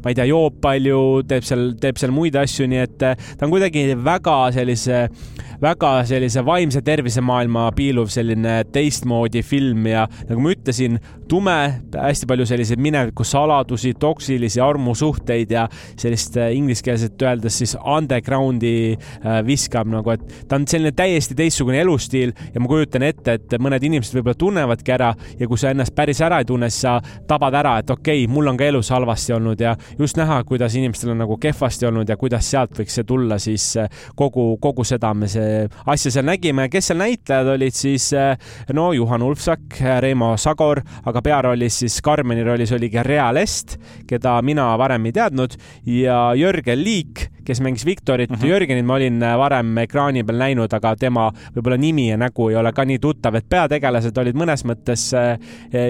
[0.03, 3.47] ma ei tea, joob palju, teeb seal, teeb seal muid asju, nii et äh, ta
[3.47, 5.09] on kuidagi väga sellise,
[5.63, 10.99] väga sellise vaimse tervise maailma piiluv selline teistmoodi film ja nagu ma ütlesin,
[11.29, 11.57] tume,
[11.93, 15.67] hästi palju selliseid mineviku saladusi, toksilisi armusuhteid ja
[15.99, 21.81] sellist äh, ingliskeelset öeldes siis underground'i äh, viskab nagu, et ta on selline täiesti teistsugune
[21.83, 25.95] elustiil ja ma kujutan ette, et mõned inimesed võib-olla tunnevadki ära ja kui sa ennast
[25.97, 26.97] päris ära ei tunne, siis sa
[27.29, 30.77] tabad ära, et okei okay,, mul on ka elus halvasti olnud ja just näha, kuidas
[30.79, 34.87] inimestel on nagu kehvasti olnud ja kuidas sealt võiks see tulla, siis äh, kogu, kogu
[34.89, 36.69] seda me see asja seal nägime.
[36.73, 38.11] kes seal näitlejad olid, siis
[38.75, 43.77] no Juhan Ulfsak, Reimo Sagor, aga pearollis siis Karmeni rollis oli ka Rea Lest,
[44.09, 45.57] keda mina varem ei teadnud
[45.87, 48.37] ja Jörgen Liik, kes mängis Viktorit mm.
[48.37, 48.47] -hmm.
[48.47, 52.73] Jörgenit ma olin varem ekraani peal näinud, aga tema võib-olla nimi ja nägu ei ole
[52.73, 55.39] ka nii tuttav, et peategelased olid mõnes mõttes eh,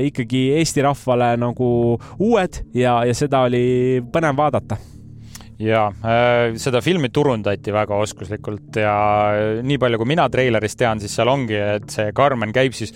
[0.06, 4.76] ikkagi Eesti rahvale nagu uued ja, ja seda oli põnev vaadata
[5.58, 8.94] ja äh, seda filmi turundati väga oskuslikult ja
[9.34, 12.94] äh, nii palju, kui mina treilerist tean, siis seal ongi, et see Carmen käib siis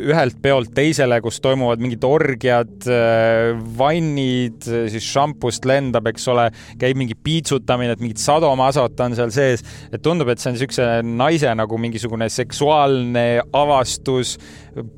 [0.00, 6.48] ühelt peolt teisele, kus toimuvad mingid orgiad, äh, vannid, siis šampust lendab, eks ole,
[6.80, 10.88] käib mingi piitsutamine, et mingit sadomasot on seal sees, et tundub, et see on niisuguse
[11.04, 14.38] naise nagu mingisugune seksuaalne avastus,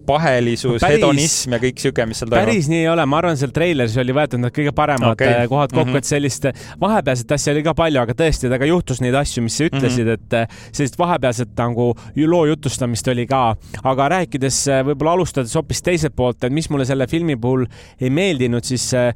[0.06, 2.46] pahelisus hedonism ja kõik sihuke, mis seal toimub.
[2.46, 5.48] päris nii ei ole, ma arvan, seal treileris oli võetud need kõige paremad okay.
[5.50, 6.04] kohad kokku mm, -hmm.
[6.04, 6.48] et sellist
[6.80, 10.04] vahe vahepealset asja oli ka palju, aga tõesti, temaga juhtus neid asju, mis sa ütlesid
[10.04, 10.30] mm, -hmm.
[10.30, 11.94] et eh, sellist vahepealset nagu
[12.26, 13.56] loo jutustamist oli ka.
[13.82, 17.66] aga rääkides eh, võib-olla alustades hoopis teiselt poolt, et mis mulle selle filmi puhul
[18.00, 19.14] ei meeldinud, siis eh,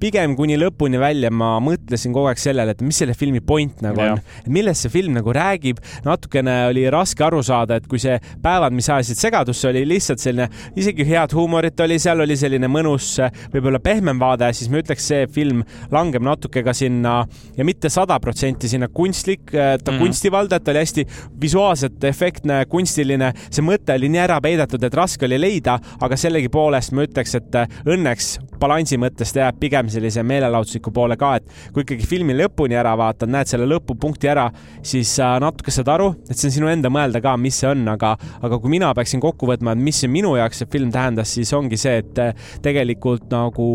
[0.00, 4.00] pigem kuni lõpuni välja ma mõtlesin kogu aeg sellele, et mis selle filmi point nagu
[4.00, 4.14] ja.
[4.14, 4.22] on,
[4.52, 5.80] millest see film nagu räägib.
[6.04, 10.48] natukene oli raske aru saada, et kui see päevad, mis ajasid segadusse, oli lihtsalt selline,
[10.78, 13.12] isegi head huumorit oli seal, oli selline mõnus,
[13.52, 17.20] võib-olla pehmem vaade, siis ma ütleks, see film langeb natuke ka sinna
[17.56, 19.98] ja mitte sada protsenti sinna kunstlik, ta mm -hmm.
[20.00, 21.06] kunstivalda, et ta oli hästi
[21.40, 26.92] visuaalselt efektne, kunstiline, see mõte oli nii ära peidetud, et raske oli leida, aga sellegipoolest
[26.92, 31.84] ma ütleks, et õnneks balansi mõttes ta jääb pigem sellise meelelahutusliku poole ka, et kui
[31.84, 34.48] ikkagi filmi lõpuni ära vaatad, näed selle lõpupunkti ära,
[34.82, 37.84] siis sa natuke saad aru, et see on sinu enda mõelda ka, mis see on,
[37.92, 41.52] aga, aga kui mina peaksin kokku võtma, et mis minu jaoks see film tähendas, siis
[41.56, 42.24] ongi see, et
[42.64, 43.68] tegelikult nagu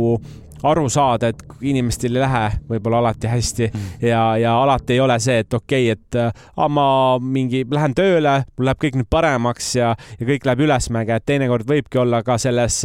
[0.70, 3.92] aru saada, et inimestel ei lähe võib-olla alati hästi mm.
[4.08, 6.20] ja, ja alati ei ole see, et okei okay,, et
[6.58, 6.88] ah, ma
[7.22, 11.68] mingi lähen tööle, mul läheb kõik nüüd paremaks ja, ja kõik läheb ülesmäge, et teinekord
[11.70, 12.82] võibki olla ka selles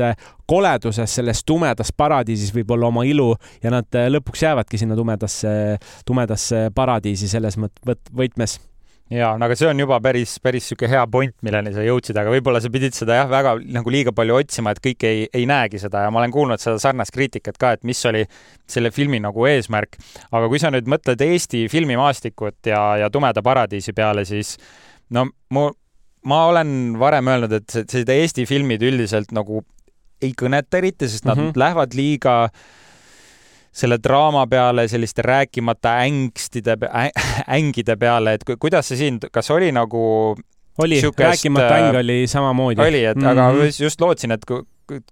[0.51, 5.53] koleduses, selles tumedas paradiisis võib olla oma ilu ja nad lõpuks jäävadki sinna tumedasse,
[6.07, 8.59] tumedasse paradiisi selles mõt-, võtmes
[9.11, 12.33] ja, no aga see on juba päris, päris sihuke hea point, milleni sa jõudsid, aga
[12.33, 15.81] võib-olla sa pidid seda jah, väga nagu liiga palju otsima, et kõik ei, ei näegi
[15.83, 18.23] seda ja ma olen kuulnud seda sarnast kriitikat ka, et mis oli
[18.71, 19.99] selle filmi nagu eesmärk.
[20.31, 24.57] aga kui sa nüüd mõtled Eesti filmimaastikut ja, ja Tumeda paradiisi peale, siis
[25.11, 25.69] no mu,
[26.31, 29.65] ma olen varem öelnud, et seda Eesti filmid üldiselt nagu
[30.21, 31.59] ei kõneta eriti, sest nad mm -hmm.
[31.59, 32.69] lähevad liiga äh,
[33.73, 36.77] selle draama peale, selliste rääkimata ängstide,
[37.59, 40.03] ängide peale, et kuidas see siin, kas oli nagu
[40.79, 42.83] oli, rääkimata äng oli samamoodi.
[42.83, 43.29] oli, et mm -hmm.
[43.29, 43.83] aga mhm.
[43.83, 44.45] just lootsin, et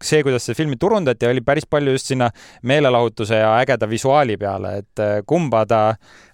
[0.02, 2.30] see, kuidas seda filmi turundati, oli päris palju just sinna
[2.68, 5.82] meelelahutuse ja ägeda visuaali peale, et äh, kumba ta,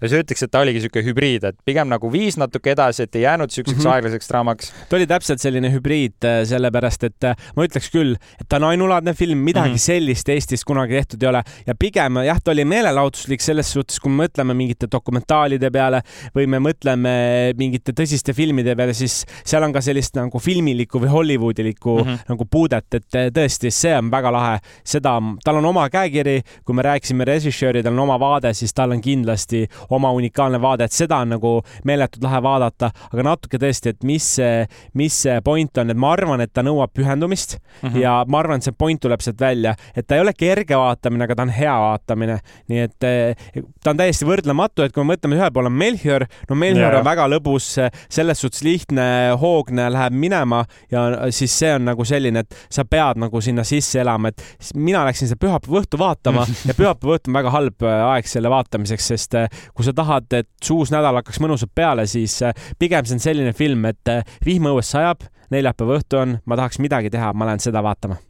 [0.03, 3.27] sa ütleks, et ta oligi niisugune hübriid, et pigem nagu viis natuke edasi, et ei
[3.27, 3.95] jäänud niisuguseks mm -hmm.
[3.95, 4.73] aeglaseks draamaks.
[4.89, 8.69] ta oli täpselt selline hübriid, äh, sellepärast et äh, ma ütleks küll, et ta on
[8.71, 9.87] ainulaadne film, midagi mm -hmm.
[9.87, 14.13] sellist Eestis kunagi tehtud ei ole ja pigem jah, ta oli meelelahutuslik selles suhtes, kui
[14.13, 16.03] me mõtleme mingite dokumentaalide peale
[16.37, 17.15] või me mõtleme
[17.57, 22.19] mingite tõsiste filmide peale, siis seal on ka sellist nagu filmilikku või Hollywoodilikku mm -hmm.
[22.29, 26.85] nagu puudet, et tõesti, see on väga lahe, seda, tal on oma käekiri, kui me
[26.87, 29.65] rääkisime režissööridel on oma vaade, siis tal on kindlasti
[29.95, 31.55] oma unikaalne vaade, et seda on nagu
[31.85, 34.65] meeletult lahe vaadata, aga natuke tõesti, et mis see,
[34.99, 38.01] mis see point on, et ma arvan, et ta nõuab pühendumist mm -hmm.
[38.03, 41.25] ja ma arvan, et see point tuleb sealt välja, et ta ei ole kerge vaatamine,
[41.25, 42.39] aga ta on hea vaatamine.
[42.69, 43.37] nii et eh,
[43.83, 46.99] ta on täiesti võrdlematu, et kui me mõtleme, ühel pool on Melchior, no Melchior yeah.
[46.99, 47.75] on väga lõbus,
[48.09, 53.21] selles suhtes lihtne, hoogne, läheb minema ja siis see on nagu selline, et sa pead
[53.25, 57.39] nagu sinna sisse elama, et mina läksin seda pühapäeva õhtu vaatama ja pühapäeva õhtu on
[57.41, 61.21] väga halb eh, aeg selle vaatamiseks, sest eh, kui sa tahad, et see uus nädal
[61.21, 62.41] hakkaks mõnusalt peale, siis
[62.79, 64.15] pigem see on selline film, et
[64.45, 68.21] vihm õues sajab, neljapäeva õhtu on, ma tahaks midagi teha, ma lähen seda vaatama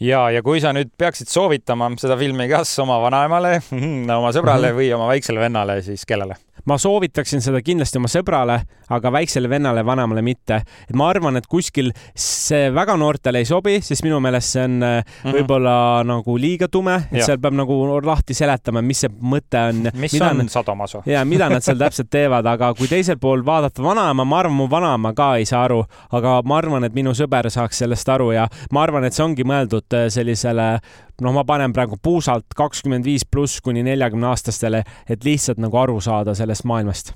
[0.00, 3.58] ja, ja kui sa nüüd peaksid soovitama seda filmi kas oma vanaemale,
[4.18, 4.80] oma sõbrale -hmm.
[4.80, 6.36] või oma väiksele vennale, siis kellele?
[6.64, 8.58] Ma soovitaksin seda kindlasti oma sõbrale,
[8.94, 10.60] aga väiksele vennale, vanemale mitte.
[10.88, 14.78] et ma arvan, et kuskil see väga noortele ei sobi, sest minu meelest see on
[14.78, 15.36] mm -hmm.
[15.38, 17.26] võib-olla nagu liiga tume, et ja.
[17.26, 19.90] seal peab nagu lahti seletama, mis see mõte on.
[19.94, 20.48] mis on nad...
[20.48, 21.02] sadomaso?
[21.06, 24.70] ja mida nad seal täpselt teevad, aga kui teisel pool vaadata vanaema, ma arvan, mu
[24.70, 28.48] vanaema ka ei saa aru, aga ma arvan, et minu sõber saaks sellest aru ja
[28.72, 30.80] ma arvan, et see ongi mõeldud äh, sellisele
[31.20, 36.00] noh, ma panen praegu puusalt kakskümmend viis pluss kuni neljakümne aastastele, et lihtsalt nagu aru
[36.00, 37.14] saada sellest maailmast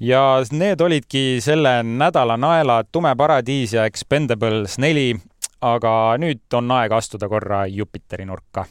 [0.00, 5.14] ja need olidki selle nädala naelad Tume paradiis ja Expendables neli,
[5.60, 8.66] aga nüüd on aeg astuda korra Jupiteri nurka.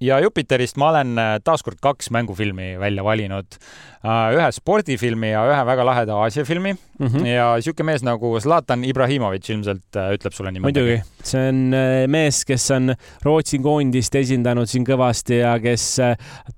[0.00, 3.58] Ja Jupiterist ma olen taaskord kaks mängufilmi välja valinud
[4.06, 7.06] Äh, ühe spordifilmi ja ühe väga laheda Aasia filmi mm.
[7.06, 7.26] -hmm.
[7.26, 10.82] ja sihuke mees nagu Zlatan Ibrahimovitš ilmselt äh, ütleb sulle niimoodi.
[10.82, 12.92] muidugi, see on äh, mees, kes on
[13.24, 15.86] Rootsi koondist esindanud siin kõvasti ja kes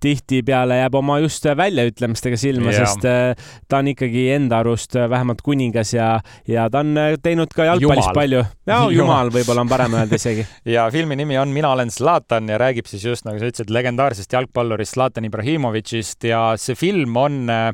[0.03, 6.11] tihtipeale jääb oma just väljaütlemistega silma, sest ta on ikkagi enda arust vähemalt kuningas ja,
[6.49, 8.18] ja ta on teinud ka jalgpallis jumal.
[8.18, 8.45] palju.
[8.66, 10.45] ja jumal võib-olla on parem öelda isegi
[10.76, 14.33] ja filmi nimi on Mina olen Zlatan ja räägib siis just nagu sa ütlesid, legendaarsest
[14.33, 17.70] jalgpallurist Zlatan Ibrahimovitšist ja see film on äh,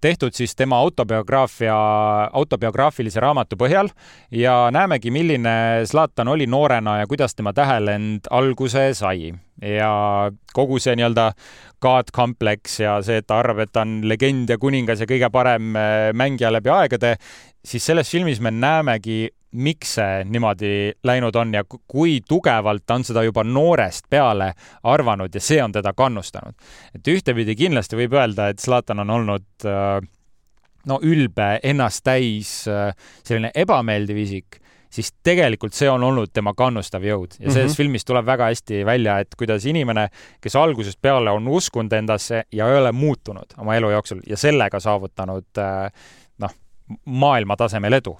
[0.00, 1.76] tehtud siis tema autobiograafia,
[2.32, 3.90] autobiograafilise raamatu põhjal
[4.32, 9.32] ja näemegi, milline Zlatan oli noorena ja kuidas tema tähelend alguse sai.
[9.60, 9.90] ja
[10.56, 11.32] kogu see nii-öelda
[11.84, 15.76] God-kompleks ja see, et ta arvab, et ta on legend ja kuningas ja kõige parem
[15.76, 17.16] äh, mängija läbi aegade,
[17.64, 23.04] siis selles filmis me näemegi miks see niimoodi läinud on ja kui tugevalt ta on
[23.04, 26.54] seda juba noorest peale arvanud ja see on teda kannustanud.
[26.94, 29.98] et ühtepidi kindlasti võib öelda, et Zlatan on olnud äh,
[30.86, 32.94] no ülbe, ennast täis, äh,
[33.26, 37.76] selline ebameeldiv isik, siis tegelikult see on olnud tema kannustav jõud ja selles mm -hmm.
[37.76, 40.08] filmis tuleb väga hästi välja, et kuidas inimene,
[40.40, 44.80] kes algusest peale on uskunud endasse ja ei ole muutunud oma elu jooksul ja sellega
[44.80, 45.92] saavutanud äh,
[46.38, 46.54] noh,
[47.04, 48.18] maailmatasemel edu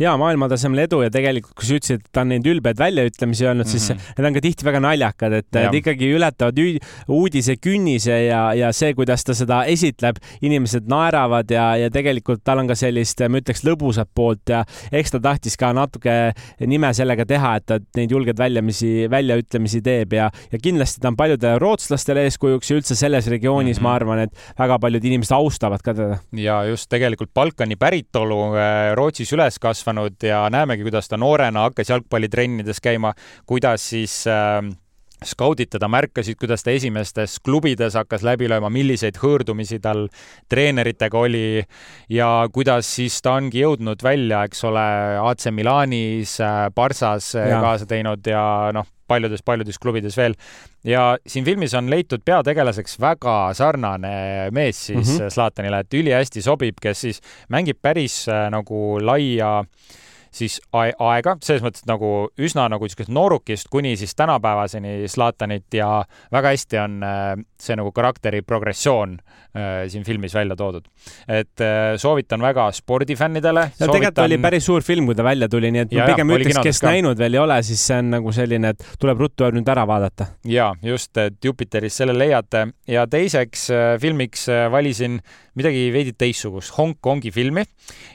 [0.00, 3.64] ja maailmatasemel edu ja tegelikult, kui sa ütlesid, et ta on neid ülbeid väljaütlemisi öelnud
[3.64, 3.78] mm, -hmm.
[3.78, 4.14] siis mhm.
[4.18, 5.70] need on ka tihti väga naljakad, et ja.
[5.72, 6.60] ikkagi ületavad
[7.08, 12.60] uudise künnise ja, ja see, kuidas ta seda esitleb, inimesed naeravad ja, ja tegelikult tal
[12.62, 16.16] on ka sellist, ma ütleks, lõbusat poolt ja eks ta tahtis ka natuke
[16.60, 21.16] nime sellega teha, et ta neid julgeid väljamisi, väljaütlemisi teeb ja, ja kindlasti ta on
[21.16, 23.88] paljudele rootslastele eeskujuks ja üldse selles regioonis mm, -hmm.
[23.88, 26.18] ma arvan, et väga paljud inimesed austavad ka teda.
[26.32, 31.92] ja just tegelikult Balkani päritolu äh, Rootsis üles kasvanud ja näemegi, kuidas ta noorena hakkas
[31.92, 33.12] jalgpallitrennides käima,
[33.46, 34.62] kuidas siis äh,
[35.24, 40.06] skaudid teda märkasid, kuidas ta esimestes klubides hakkas läbi lööma, milliseid hõõrdumisi tal
[40.52, 41.46] treeneritega oli
[42.12, 44.84] ja kuidas siis ta ongi jõudnud välja, eks ole,
[45.22, 47.62] AC Milanis, äh, Barssas äh, ja.
[47.64, 48.44] kaasa teinud ja
[48.76, 50.34] noh, paljudes-paljudes klubides veel.
[50.84, 55.30] ja siin filmis on leitud peategelaseks väga sarnane mees siis mm -hmm.
[55.30, 59.66] Zlatanile, et ülihästi sobib, kes siis mängib päris äh, nagu laia äh,
[60.34, 65.88] siis aega, selles mõttes nagu üsna nagu niisugust noorukist kuni siis tänapäevaseni Zlatanit ja
[66.32, 70.88] väga hästi on äh, see nagu karakteri progressioon äh, siin filmis välja toodud.
[71.28, 73.60] et äh, soovitan väga spordifännidele.
[73.60, 73.92] no soovitan...
[73.92, 76.40] tegelikult oli päris suur film, kui ta välja tuli, nii et ja, ma pigem ja,
[76.40, 76.92] ütleks, kes ka.
[76.92, 80.30] näinud veel ei ole, siis see on nagu selline, et tuleb ruttu nüüd ära vaadata.
[80.44, 83.68] ja just, et Jupiteris selle leiate ja teiseks
[84.02, 85.20] filmiks valisin
[85.56, 87.64] midagi veidi teistsugust, Hongkongi filmi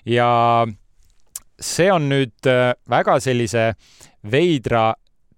[0.05, 0.29] ja
[1.61, 3.71] see on nüüd äh, väga sellise
[4.31, 4.91] veidra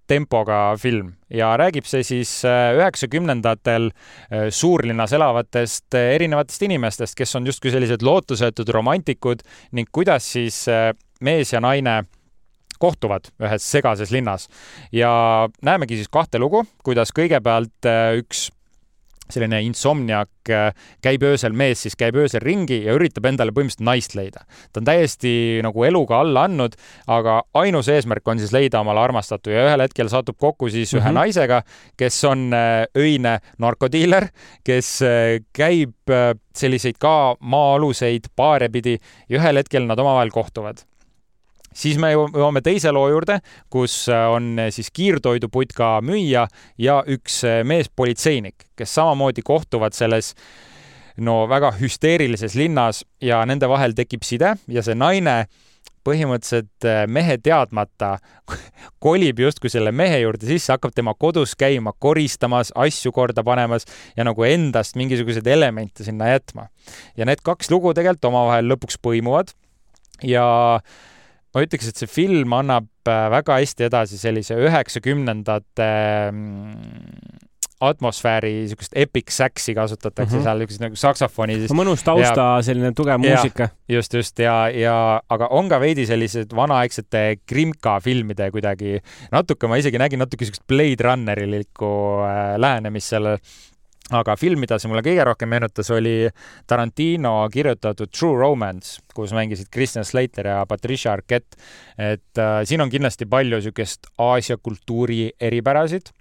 [0.10, 7.48] tempoga film ja räägib see siis äh, üheksakümnendatel äh, suurlinnas elavatest erinevatest inimestest, kes on
[7.48, 10.66] justkui sellised lootusetud romantikud ning kuidas siis
[11.24, 12.04] mees ja naine
[12.84, 14.50] kohtuvad ühes segases linnas.
[14.92, 17.88] Ja näemegi siis kahte lugu, kuidas kõigepealt
[18.20, 18.50] üks
[19.34, 20.30] selline insomniak,
[21.04, 24.44] käib öösel mees, siis käib öösel ringi ja üritab endale põhimõtteliselt naist leida.
[24.72, 26.76] ta on täiesti nagu eluga alla andnud,
[27.08, 31.02] aga ainus eesmärk on siis leida omale armastatu ja ühel hetkel satub kokku siis ühe
[31.02, 31.20] mm -hmm.
[31.20, 31.62] naisega,
[31.98, 34.28] kes on äh, öine narkodiiler,
[34.64, 38.98] kes äh, käib äh, selliseid ka maa-aluseid baare pidi
[39.30, 40.84] ja ühel hetkel nad omavahel kohtuvad
[41.78, 43.40] siis me jõuame teise loo juurde,
[43.74, 46.48] kus äh, on äh, siis kiirtoiduputka müüja
[46.82, 50.34] ja üks äh, meespolitseinik, kes samamoodi kohtuvad selles
[51.22, 55.44] no väga hüsteerilises linnas ja nende vahel tekib side ja see naine
[56.04, 58.18] põhimõtteliselt mehe teadmata
[59.06, 64.26] kolib justkui selle mehe juurde sisse, hakkab tema kodus käima, koristamas, asju korda panemas ja
[64.28, 66.68] nagu endast mingisuguseid elemente sinna jätma.
[67.16, 69.54] ja need kaks lugu tegelikult omavahel lõpuks põimuvad
[70.28, 70.44] ja
[70.82, 71.02] äh,
[71.54, 75.90] ma ütleks, et see film annab äh, väga hästi edasi sellise üheksakümnendate
[76.32, 77.42] mm,
[77.84, 80.44] atmosfääri, niisugust epic sax'i kasutatakse mm -hmm.
[80.48, 83.70] seal, niisugust nagu saksofoni mõnus tausta, selline tugev muusika.
[83.90, 84.96] just, just ja, ja
[85.30, 89.00] aga on ka veidi sellised vanaaegsete Krimka filmide kuidagi
[89.32, 91.92] natuke, ma isegi nägin natuke niisugust Blade Runnerilikku
[92.24, 93.40] äh, lähenemist sellele
[94.12, 96.28] aga film, mida see mulle kõige rohkem meenutas, oli
[96.68, 101.56] Tarantino kirjutatud True Romance, kus mängisid Christian Slater ja Patricia Arquette.
[101.98, 106.12] et äh, siin on kindlasti palju niisugust Aasia kultuuri eripärasid,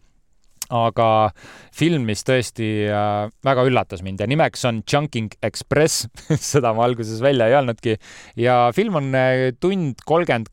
[0.70, 1.32] aga
[1.74, 6.06] film, mis tõesti äh, väga üllatas mind ja nimeks on Chunking Express
[6.52, 7.98] seda ma alguses välja ei öelnudki
[8.40, 10.52] ja film on äh, tund kolmkümmend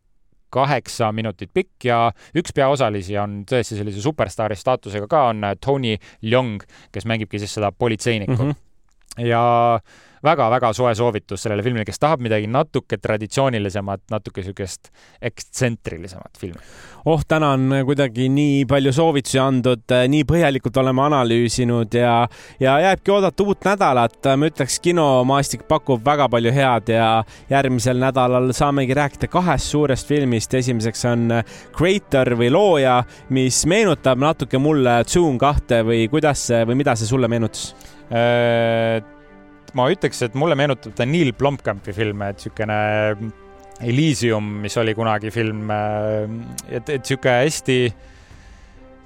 [0.49, 1.99] kaheksa minutit pikk ja
[2.37, 7.53] üks peaosalisi on tõesti sellise superstaari staatusega ka, on äh, Tony Leung, kes mängibki siis
[7.59, 8.51] seda politseinikku mm.
[8.51, 9.25] -hmm.
[9.27, 9.43] ja
[10.23, 14.91] väga-väga soe soovitus sellele filmile, kes tahab midagi natuke traditsioonilisemat, natuke niisugust
[15.21, 16.59] ekstsentrilisemat filmi.
[17.05, 22.15] oh, täna on kuidagi nii palju soovitusi andnud, nii põhjalikult oleme analüüsinud ja,
[22.59, 24.31] ja jääbki oodata uut nädalat.
[24.37, 27.09] ma ütleks, kinomaastik pakub väga palju head ja
[27.49, 30.53] järgmisel nädalal saamegi rääkida kahest suurest filmist.
[30.53, 31.29] esimeseks on
[31.77, 37.07] Creator või looja, mis meenutab natuke mulle Zoom kahte või kuidas see või mida see
[37.07, 37.73] sulle meenutas?
[39.69, 42.79] Äh, ma ütleks, et mulle meenutab ta Neil Blomkampi filme, et niisugune
[43.79, 47.77] Elysium, mis oli kunagi film, et, et niisugune hästi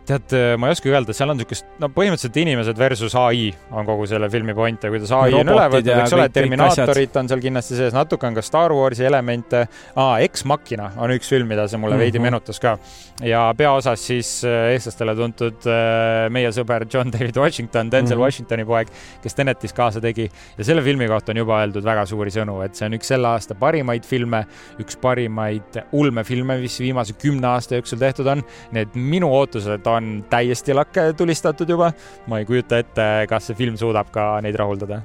[0.07, 4.07] tead, ma ei oska öelda, seal on niisugust, no põhimõtteliselt inimesed versus ai on kogu
[4.09, 7.77] selle filmi point ja kuidas ai on üle võetud, eks ole, Terminaatorid on seal kindlasti
[7.77, 10.15] sees, natuke on ka Star Warsi elemente ah,.
[10.23, 12.03] Ex Machina on üks film, mida see mulle mm -hmm.
[12.03, 12.77] veidi meenutas ka.
[13.21, 18.25] ja peaosas siis äh, eestlastele tuntud äh, meie sõber John David Washington, Denzel mm -hmm.
[18.25, 18.87] Washingtoni poeg,
[19.21, 22.75] kes Tenetis kaasa tegi ja selle filmi kohta on juba öeldud väga suuri sõnu, et
[22.75, 24.45] see on üks selle aasta parimaid filme,
[24.79, 28.43] üks parimaid ulmefilme, mis viimase kümne aasta jooksul tehtud on.
[28.71, 31.91] nii et minu ootused on täiesti lakke tulistatud juba.
[32.27, 35.01] ma ei kujuta ette, kas see film suudab ka neid rahuldada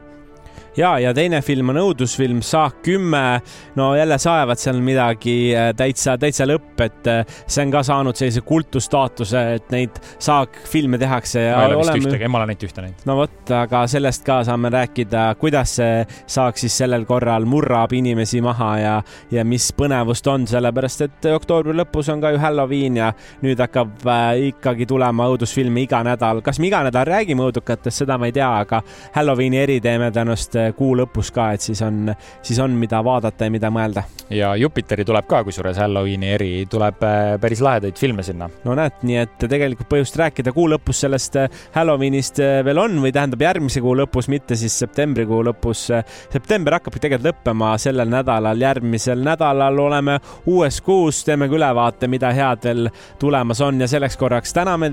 [0.79, 3.41] ja, ja teine film on õudusfilm Saak kümme.
[3.77, 8.19] no jälle saevad seal midagi äh, täitsa, täitsa lõpp, et äh, see on ka saanud
[8.19, 11.43] sellise kultusstaatuse, et neid saakfilme tehakse.
[11.51, 12.11] ma ei ole vist oleme...
[12.11, 13.07] ühtegi, ma olen ainult ühte näinud.
[13.09, 18.43] no vot, aga sellest ka saame rääkida, kuidas see saak siis sellel korral murrab inimesi
[18.45, 18.95] maha ja,
[19.35, 23.13] ja mis põnevust on, sellepärast et oktoobri lõpus on ka ju Halloween ja
[23.43, 26.43] nüüd hakkab äh, ikkagi tulema õudusfilme iga nädal.
[26.47, 28.83] kas me iga nädal räägime õudukatest, seda ma ei tea, aga
[29.19, 32.13] Halloweeni eri teeme tõenäoliselt kuu lõpus ka, et siis on,
[32.43, 34.05] siis on, mida vaadata ja mida mõelda.
[34.31, 38.49] ja Jupiteri tuleb ka, kusjuures Halloweeni eri, tuleb äh, päris lahedaid filme sinna.
[38.65, 43.01] no näed, nii et tegelikult põhjust rääkida kuu lõpus sellest äh, Halloweenist äh, veel on
[43.03, 45.89] või tähendab järgmise kuu lõpus, mitte siis septembrikuu lõpus.
[46.33, 52.31] september hakkabki tegelikult lõppema sellel nädalal, järgmisel nädalal oleme uues kuus, teeme ka ülevaate, mida
[52.33, 52.89] head veel
[53.19, 54.87] tulemas on ja selleks korraks täname